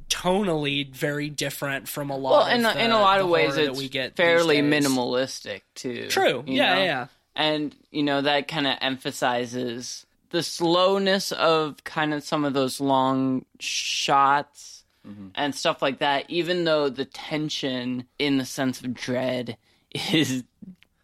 [0.09, 2.31] tonally very different from a lot.
[2.31, 6.07] Well, of in, the, in a lot of ways, it's we get fairly minimalistic too.
[6.09, 6.43] True.
[6.45, 7.07] Yeah, yeah, yeah.
[7.37, 12.81] And you know that kind of emphasizes the slowness of kind of some of those
[12.81, 14.73] long shots
[15.07, 15.27] Mm-hmm.
[15.35, 19.55] and stuff like that even though the tension in the sense of dread
[20.11, 20.43] is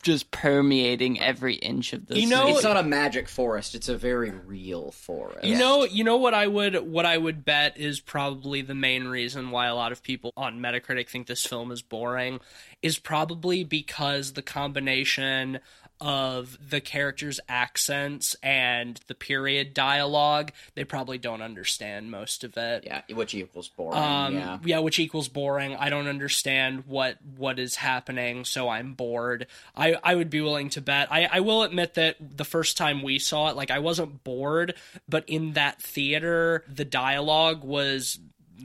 [0.01, 2.17] just permeating every inch of this.
[2.17, 2.55] You know- scene.
[2.55, 3.73] It's not a magic forest.
[3.75, 5.45] It's a very real forest.
[5.45, 9.05] You know, you know what I would what I would bet is probably the main
[9.07, 12.41] reason why a lot of people on Metacritic think this film is boring
[12.81, 15.59] is probably because the combination
[16.03, 22.83] of the characters' accents and the period dialogue, they probably don't understand most of it.
[22.85, 23.97] Yeah, which equals boring.
[23.97, 24.79] Um, yeah.
[24.79, 25.77] which equals boring.
[25.77, 29.47] I don't understand what what is happening, so I'm bored.
[29.75, 31.09] I, I would be willing to bet.
[31.09, 34.75] I, I will admit that the first time we saw it, like I wasn't bored,
[35.07, 38.19] but in that theater, the dialogue was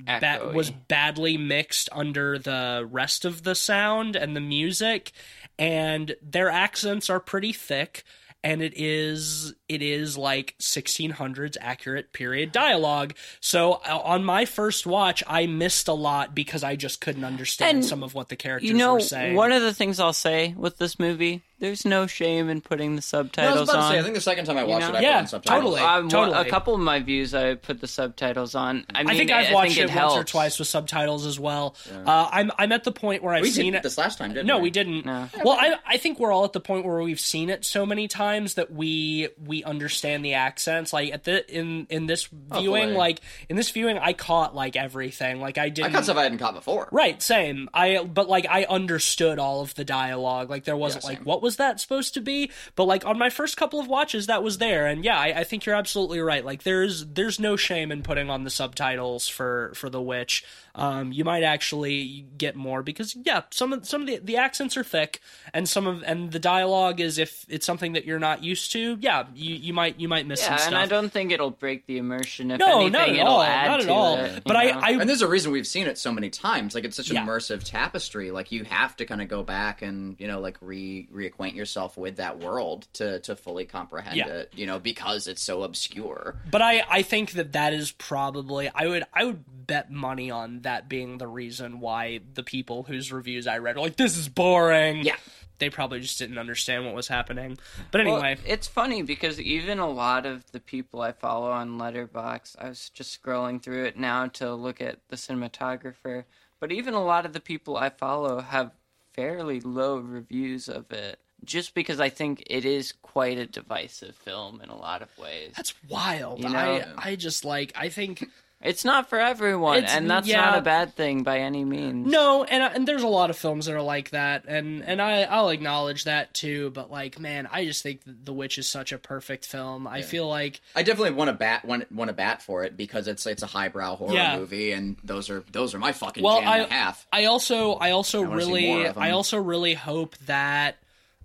[0.05, 5.13] ba- was badly mixed under the rest of the sound and the music,
[5.59, 8.05] and their accents are pretty thick.
[8.45, 13.15] And it is it is like 1600s accurate period dialogue.
[13.41, 17.79] So uh, on my first watch, I missed a lot because I just couldn't understand
[17.79, 19.35] And, some of what the characters you know, were saying.
[19.35, 22.91] one of the things I'll say with this movie, there's no shame in putting the
[22.91, 24.95] No, I was subtitles about to say, I think the second time I watched know?
[24.95, 25.63] it, I Yeah, put in subtitles.
[25.65, 25.81] totally.
[25.81, 26.39] Um, Totally.
[26.39, 28.85] A couple of my views, I put the subtitles on.
[28.95, 31.27] I, mean, I think I've I watched think it, it once or twice with subtitles
[31.27, 31.75] as well.
[32.07, 33.83] Uh, I'm I'm at the point where I've We seen did it.
[33.83, 34.65] this last time, didn't No, we?
[34.65, 35.05] we didn't.
[35.07, 35.29] No.
[35.45, 38.09] Well, I I think we're all at the point where we've seen it so many
[38.09, 40.93] times that we we understand the accents.
[40.93, 42.97] Like at the in in this viewing, Hopefully.
[42.97, 45.41] like in this viewing, I caught like everything.
[45.41, 45.93] Like I I didn't.
[45.93, 46.89] caught stuff I hadn't caught before.
[46.93, 47.69] Right, same.
[47.75, 50.49] I but like I understood all of the dialogue.
[50.51, 52.51] Like there wasn't Yeah, like what what was that supposed to be?
[52.77, 54.87] But like on my first couple of watches, that was there.
[54.87, 56.45] And yeah, I, I think you're absolutely right.
[56.45, 60.45] Like there's there's no shame in putting on the subtitles for for The Witch.
[60.79, 64.77] Um, you might actually get more because yeah, some of some of the the accents
[64.77, 65.21] are thick,
[65.53, 68.97] and some of and the dialogue is if it's something that you're not used to,
[69.01, 70.69] yeah, you you might you might miss Yeah, some stuff.
[70.69, 72.51] and I don't think it'll break the immersion.
[72.53, 74.17] If No, anything, not at it'll all, add not at to all.
[74.19, 76.75] it, But I- I- And there's a reason we've seen it so many times.
[76.75, 77.27] Like it's such an Yeah.
[77.27, 78.31] immersive tapestry.
[78.31, 81.97] Like you have to kind of go back and you know like re reacquaint yourself
[81.97, 84.29] with that world to to fully comprehend Yeah.
[84.29, 84.53] it.
[84.55, 86.37] You know because it's so obscure.
[86.51, 90.61] But I, I think that that is probably I would I would bet money on
[90.61, 94.29] that being the reason why the people whose reviews I read are like this is
[94.29, 95.05] boring.
[95.05, 95.17] Yeah.
[95.59, 97.59] they probably just didn't understand what was happening.
[97.91, 101.79] But Well, anyway, it's funny because even a lot of the people I follow on
[101.79, 106.25] Letterboxd, I was just scrolling through it now to look at the cinematographer.
[106.61, 108.73] But even a lot of the people I follow have
[109.15, 114.61] fairly low reviews of it, just because I think it is quite a divisive film
[114.61, 115.53] in a lot of ways.
[115.57, 116.41] that's wild.
[116.43, 118.25] You know- I I just like I think
[118.61, 120.41] It's not for everyone, It's- and that's yeah.
[120.41, 122.09] not a bad thing by any means.
[122.09, 125.01] no, and uh, and there's a lot of films that are like that, and and
[125.01, 126.71] I I'll acknowledge that too.
[126.71, 129.87] But like, man, I just think The Witch is such a perfect film.
[129.87, 133.07] I feel like I definitely want to bat want, want to bat for it because
[133.07, 134.37] it's it's a highbrow horror Yeah.
[134.39, 137.07] movie, and those are those are my fucking Well, jam I- and a half.
[137.13, 139.03] I also I also wanna really more of 'em.
[139.05, 140.79] I also really hope that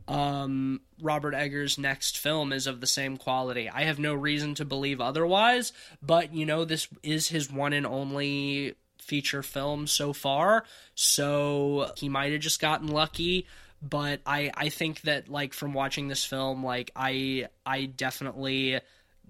[0.07, 3.69] um Robert Eggers' next film is of the same quality.
[3.69, 7.85] I have no reason to believe otherwise, but you know this is his one and
[7.85, 10.63] only feature film so far,
[10.95, 13.47] so he might have just gotten lucky.
[13.81, 18.79] But I I think that like from watching this film, like I I definitely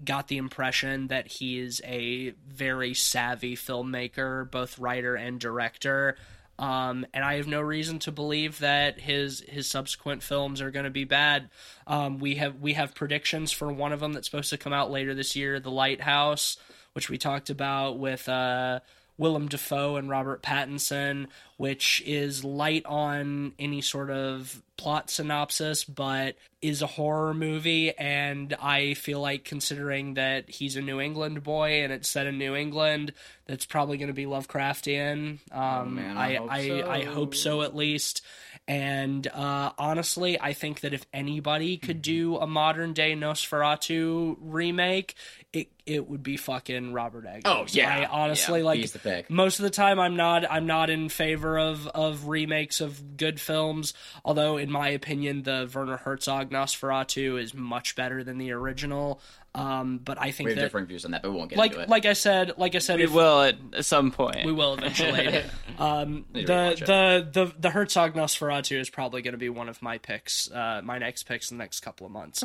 [0.04, 6.16] got the impression that he is a very savvy filmmaker, both writer and director.
[6.58, 10.84] Um, and I have no reason to believe that his his subsequent films are going
[10.84, 11.50] to be bad.
[11.86, 14.90] Um, we have we have predictions for one of them that's supposed to come out
[14.90, 16.56] later this year, The Lighthouse,
[16.92, 18.80] which we talked about with uh,
[19.16, 26.36] Willem Dafoe and Robert Pattinson, which is light on any sort of plot synopsis, but
[26.60, 27.96] is a horror movie.
[27.96, 32.38] And I feel like considering that he's a New England boy and it's set in
[32.38, 33.12] New England,
[33.46, 35.38] that's probably going to be Lovecraftian.
[35.52, 36.90] Um, man, I I hope I, so.
[36.90, 38.22] I hope so at least.
[38.66, 45.14] And uh, honestly, I think that if anybody could do a modern day Nosferatu remake,
[45.52, 47.42] it it would be fucking Robert Eggers.
[47.44, 47.98] Oh, yeah.
[48.00, 49.28] I honestly Yeah, like he's the pick.
[49.30, 53.40] most of the time I'm not I'm not in favor of of remakes of good
[53.40, 53.94] films.
[54.24, 59.20] Although in my opinion, the Werner Herzog Nosferatu is much better than the original.
[59.56, 61.58] Um, but I think We have that different views on that, but we won't get
[61.60, 61.88] like into it.
[61.88, 64.44] like I said, like I said, We if, will at some point.
[64.44, 65.42] we will eventually.
[65.78, 66.86] um, the, Need to rewatch it.
[66.86, 70.80] the the the Herzog Nosferatu is probably going to be one of my picks, uh,
[70.82, 72.42] my next picks in the next couple of months.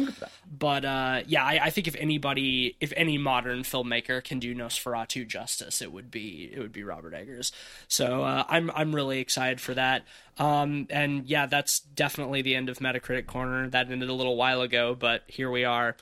[0.55, 5.27] But uh, yeah, I, I think if anybody, if any modern filmmaker can do Nosferatu
[5.27, 7.51] justice, it would be it would be Robert Eggers.
[7.87, 10.03] So uh, I'm I'm really excited for that.
[10.39, 13.69] Um, and yeah, that's definitely the end of Metacritic Corner.
[13.69, 15.95] That ended a little while ago, but here we are.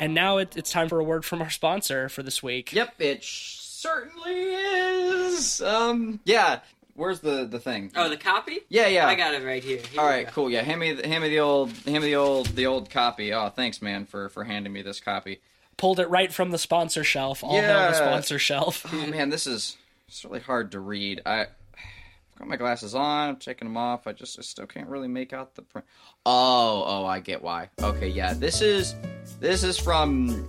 [0.00, 2.72] And now it, it's time for a word from our sponsor for this week.
[2.72, 5.62] Yep, it certainly is.
[5.62, 6.60] Um, yeah.
[7.00, 7.90] Where's the the thing?
[7.96, 8.58] Oh, the copy?
[8.68, 9.06] Yeah, yeah.
[9.08, 9.78] I got it right here.
[9.78, 10.32] Here All we right, go.
[10.32, 10.50] cool.
[10.50, 13.32] Yeah, hand me, the, hand me the old, hand me the old, the old copy.
[13.32, 15.40] Oh, thanks, man, for for handing me this copy.
[15.78, 17.42] Pulled it right from the sponsor shelf.
[17.42, 17.88] All hail Yeah.
[17.90, 18.84] the sponsor shelf.
[18.92, 19.78] Oh man, this is
[20.08, 21.22] it's really hard to read.
[21.24, 21.48] I I've
[22.38, 23.30] got my glasses on.
[23.30, 24.06] I'm taking them off.
[24.06, 25.86] I just I still can't really make out the print.
[26.26, 27.70] Oh, oh, I get why.
[27.82, 28.94] Okay, yeah, this is
[29.40, 30.46] this is from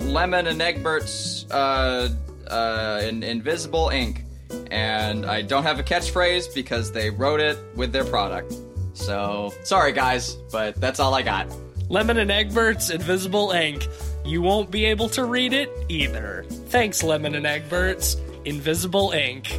[0.00, 2.08] Lemon and Egbert's uh,
[2.48, 4.24] uh, in Invisible Ink,
[4.70, 8.54] and I don't have a catchphrase because they wrote it with their product.
[8.94, 11.46] So sorry, guys, but that's all I got.
[11.88, 13.86] Lemon and Egbert's Invisible Ink.
[14.24, 16.44] You won't be able to read it either.
[16.48, 19.52] Thanks, Lemon and Egbert's Invisible Ink.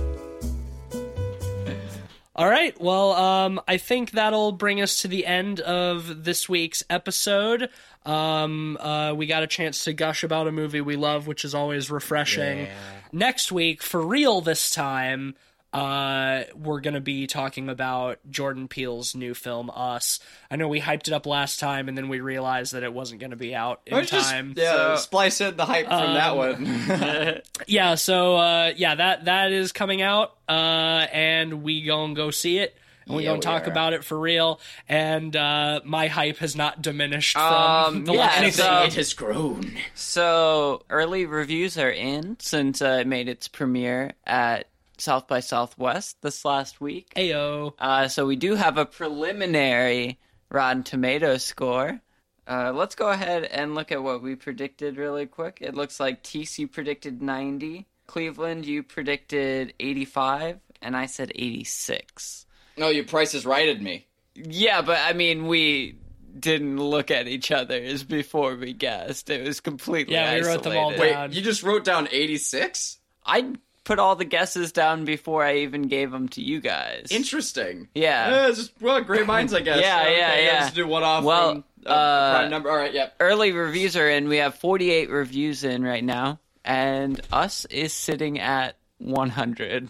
[2.36, 6.84] All right, well, um, I think that'll bring us to the end of this week's
[6.90, 7.70] episode.
[8.08, 11.54] Um, uh, we got a chance to gush about a movie we love, which is
[11.54, 12.68] always refreshing.
[13.14, 15.36] Next week, for real this time,
[15.72, 20.20] uh, we're going to be talking about Jordan Peele's new film, Us.
[20.52, 23.20] I know we hyped it up last time, and then we realized that it wasn't
[23.20, 24.54] going to be out in time.
[24.58, 27.42] yeah, splice in the hype from that one.
[27.68, 32.58] yeah so uh yeah that that is coming out uh and we gonna go see
[32.60, 32.76] it
[33.06, 33.72] and we Yeah, gonna we talk are.
[33.72, 34.60] about it for real
[34.90, 38.94] and uh my hype has not diminished from Um, the yeah, last anything- uh, it
[38.96, 39.78] has grown.
[39.94, 44.68] So early reviews are in since uh, it made its premiere at
[44.98, 47.12] South by Southwest this last week.
[47.16, 50.20] ayo Uh, so we do have a preliminary
[50.50, 52.00] Rotten Tomato score.
[52.48, 55.58] Uh, let's go ahead and look at what we predicted really quick.
[55.62, 57.88] It looks like TC predicted 90.
[58.06, 62.46] Cleveland, you predicted 85, and I said 86.
[62.78, 64.08] No, you prices righted me.
[64.36, 65.98] Yeah, but I mean, we
[66.40, 69.30] didn't look at each other's before we guessed.
[69.30, 71.16] It was completely Yeah, we wrote them all isolated.
[71.20, 72.98] Wait, you just wrote down 86?
[73.26, 77.08] I put all the guesses down before I even gave them to you guys.
[77.12, 77.90] Interesting.
[77.94, 78.30] Yeah.
[78.30, 79.80] Yeah, it's just, well, great minds, I guess.
[79.82, 80.60] Yeah, Okay, yeah, yeah.
[80.62, 82.70] Just do one off Well, from uh, uh, prime number.
[82.72, 83.16] All right, yep.
[83.20, 84.28] Early reviews are in.
[84.28, 89.90] We have 48 reviews in right now, and us is sitting at 100.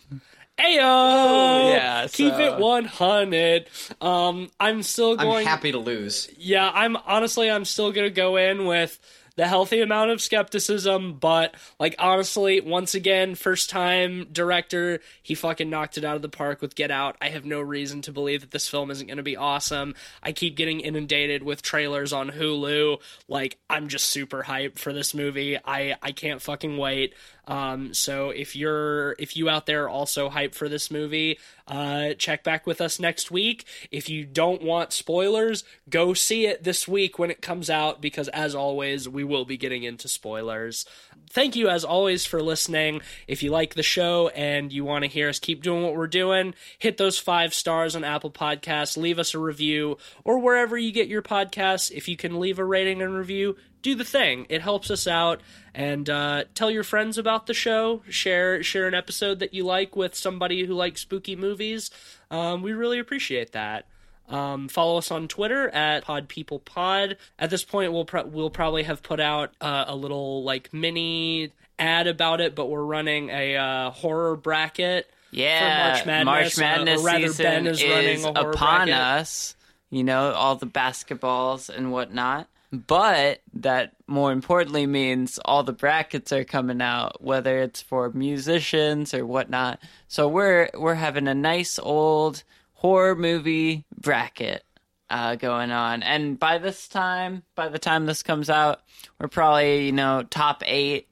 [0.59, 1.71] Ayo!
[1.73, 3.67] Yeah, keep so- it 100
[4.01, 6.29] um i'm still I'm going happy to lose.
[6.37, 8.99] yeah i'm honestly i'm still gonna go in with
[9.35, 15.71] the healthy amount of skepticism but like honestly once again first time director he fucking
[15.71, 17.15] knocked it out of the park with get out.
[17.19, 19.95] I have no reason to believe that this film isn't gonna be awesome.
[20.21, 22.99] I keep getting inundated with trailers on hulu.
[23.27, 25.57] Like i'm just super hyped for this movie.
[25.57, 27.15] I i can't fucking wait
[27.45, 32.43] um, so if you're if you out there also hype for this movie, uh, check
[32.43, 33.65] back with us next week.
[33.91, 38.29] If you don't want spoilers, go see it this week when it comes out because
[38.29, 40.85] as always, we will be getting into spoilers.
[41.31, 43.01] Thank you as always for listening.
[43.27, 46.07] If you like the show and you want to hear us keep doing what we're
[46.07, 50.91] doing, hit those five stars on Apple Podcasts, leave us a review, or wherever you
[50.91, 51.91] get your podcasts.
[51.91, 54.47] If you can leave a rating and review, do the thing.
[54.49, 55.41] It helps us out.
[55.75, 58.01] And uh, tell your friends about the show.
[58.09, 61.91] Share share an episode that you like with somebody who likes spooky movies.
[62.31, 63.85] Um, we really appreciate that.
[64.29, 67.17] Um, follow us on Twitter at PodPeoplePod.
[67.39, 71.51] At this point, we'll pro- we'll probably have put out uh, a little like mini
[71.79, 75.09] ad about it, but we're running a uh, horror bracket.
[75.31, 78.53] Yeah, For March Madness, uh, or Madness rather, season Ben is running a upon
[78.87, 78.93] bracket.
[78.93, 79.55] us.
[79.89, 82.47] You know, all the basketballs and whatnot.
[82.73, 89.13] But that more importantly means all the brackets are coming out, whether it's for musicians
[89.13, 89.79] or whatnot.
[90.07, 92.43] So we're we're having a nice old
[92.73, 94.63] horror movie bracket
[95.11, 98.81] uh, going on, and by this time, by the time this comes out,
[99.19, 101.07] we're probably you know top eight.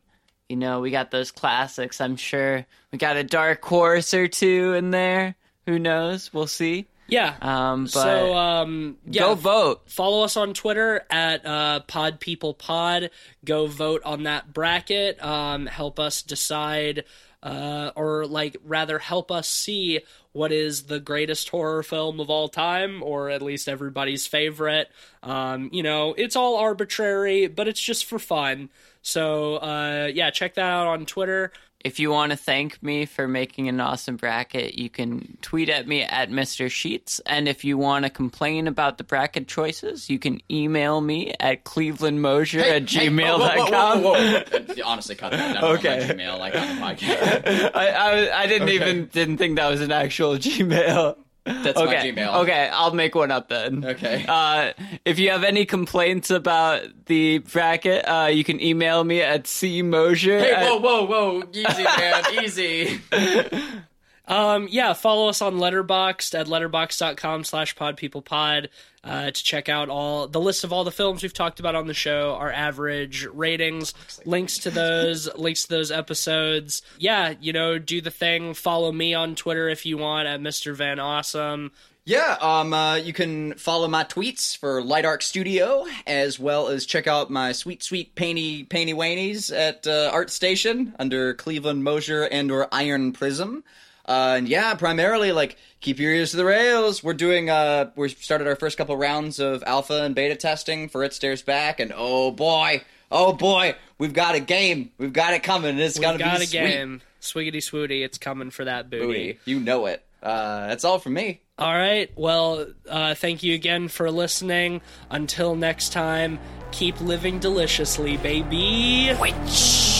[0.49, 2.01] You know, we got those classics.
[2.01, 5.35] I'm sure we got a dark horse or two in there.
[5.67, 6.33] Who knows?
[6.33, 6.87] We'll see.
[7.11, 7.35] Yeah.
[7.41, 9.81] Um, but so um, yeah, go vote.
[9.85, 13.11] follow us on Twitter at uh, Pod People Pod.
[13.43, 15.21] Go vote on that bracket.
[15.21, 17.03] Um, help us decide,
[17.43, 19.99] uh, or like rather, help us see
[20.31, 24.89] what is the greatest horror film of all time, or at least everybody's favorite.
[25.21, 28.69] Um, you know, it's all arbitrary, but it's just for fun.
[29.01, 31.51] So uh, yeah, check that out on Twitter.
[31.83, 35.87] If you want to thank me for making an awesome bracket, you can tweet at
[35.87, 36.69] me at Mr.
[36.69, 37.19] Sheets.
[37.25, 41.63] And if you want to complain about the bracket choices, you can email me at
[41.65, 44.03] clevelandmosier at gmail.com.
[44.03, 44.83] Whoa, whoa, whoa, whoa.
[44.85, 45.63] Honestly, cut that down.
[45.75, 46.01] Okay.
[46.01, 47.71] On my Gmail, like on the podcast.
[47.75, 51.17] I, I, I didn't even didn't think that was an actual Gmail.
[51.43, 52.11] That's Okay.
[52.11, 52.41] my Gmail.
[52.43, 53.83] Okay, I'll make one up then.
[53.83, 54.25] Okay.
[54.27, 54.73] Uh,
[55.05, 60.39] if you have any complaints about the bracket, uh, you can email me at cmosier.
[60.39, 61.43] Hey, at- whoa, whoa, whoa!
[61.51, 63.01] Easy, man, easy.
[64.31, 68.69] Um, yeah, follow us on Letterboxd at letterboxd.com slash podpeoplepod
[69.03, 71.87] uh, to check out all the list of all the films we've talked about on
[71.87, 73.93] the show, our average ratings,
[74.25, 76.81] links to those, links to those episodes.
[76.97, 78.53] Yeah, you know, do the thing.
[78.53, 80.73] Follow me on Twitter if you want at Mr.
[80.73, 81.73] Van Awesome.
[82.05, 86.85] Yeah, um, uh, you can follow my tweets for Light Arc Studio, as well as
[86.85, 92.23] check out my sweet, sweet painty, painty wainies at uh, Art Station under Cleveland Mosier
[92.23, 93.65] and or Iron Prism.
[94.11, 97.01] Uh, and yeah, primarily like keep your ears to the rails.
[97.01, 101.01] We're doing uh, we started our first couple rounds of alpha and beta testing for
[101.05, 105.43] It Stares Back, and oh boy, oh boy, we've got a game, we've got it
[105.43, 105.79] coming.
[105.79, 106.59] It's We've gonna got be a sweet.
[106.59, 107.01] game.
[107.21, 109.05] Swiggity swooty, it's coming for that booty.
[109.33, 109.39] Booty.
[109.45, 110.03] You know it.
[110.21, 111.39] Uh, that's all from me.
[111.57, 112.11] All right.
[112.15, 114.81] Well, uh, thank you again for listening.
[115.09, 116.37] Until next time,
[116.71, 119.15] keep living deliciously, baby.
[119.19, 119.90] Witch.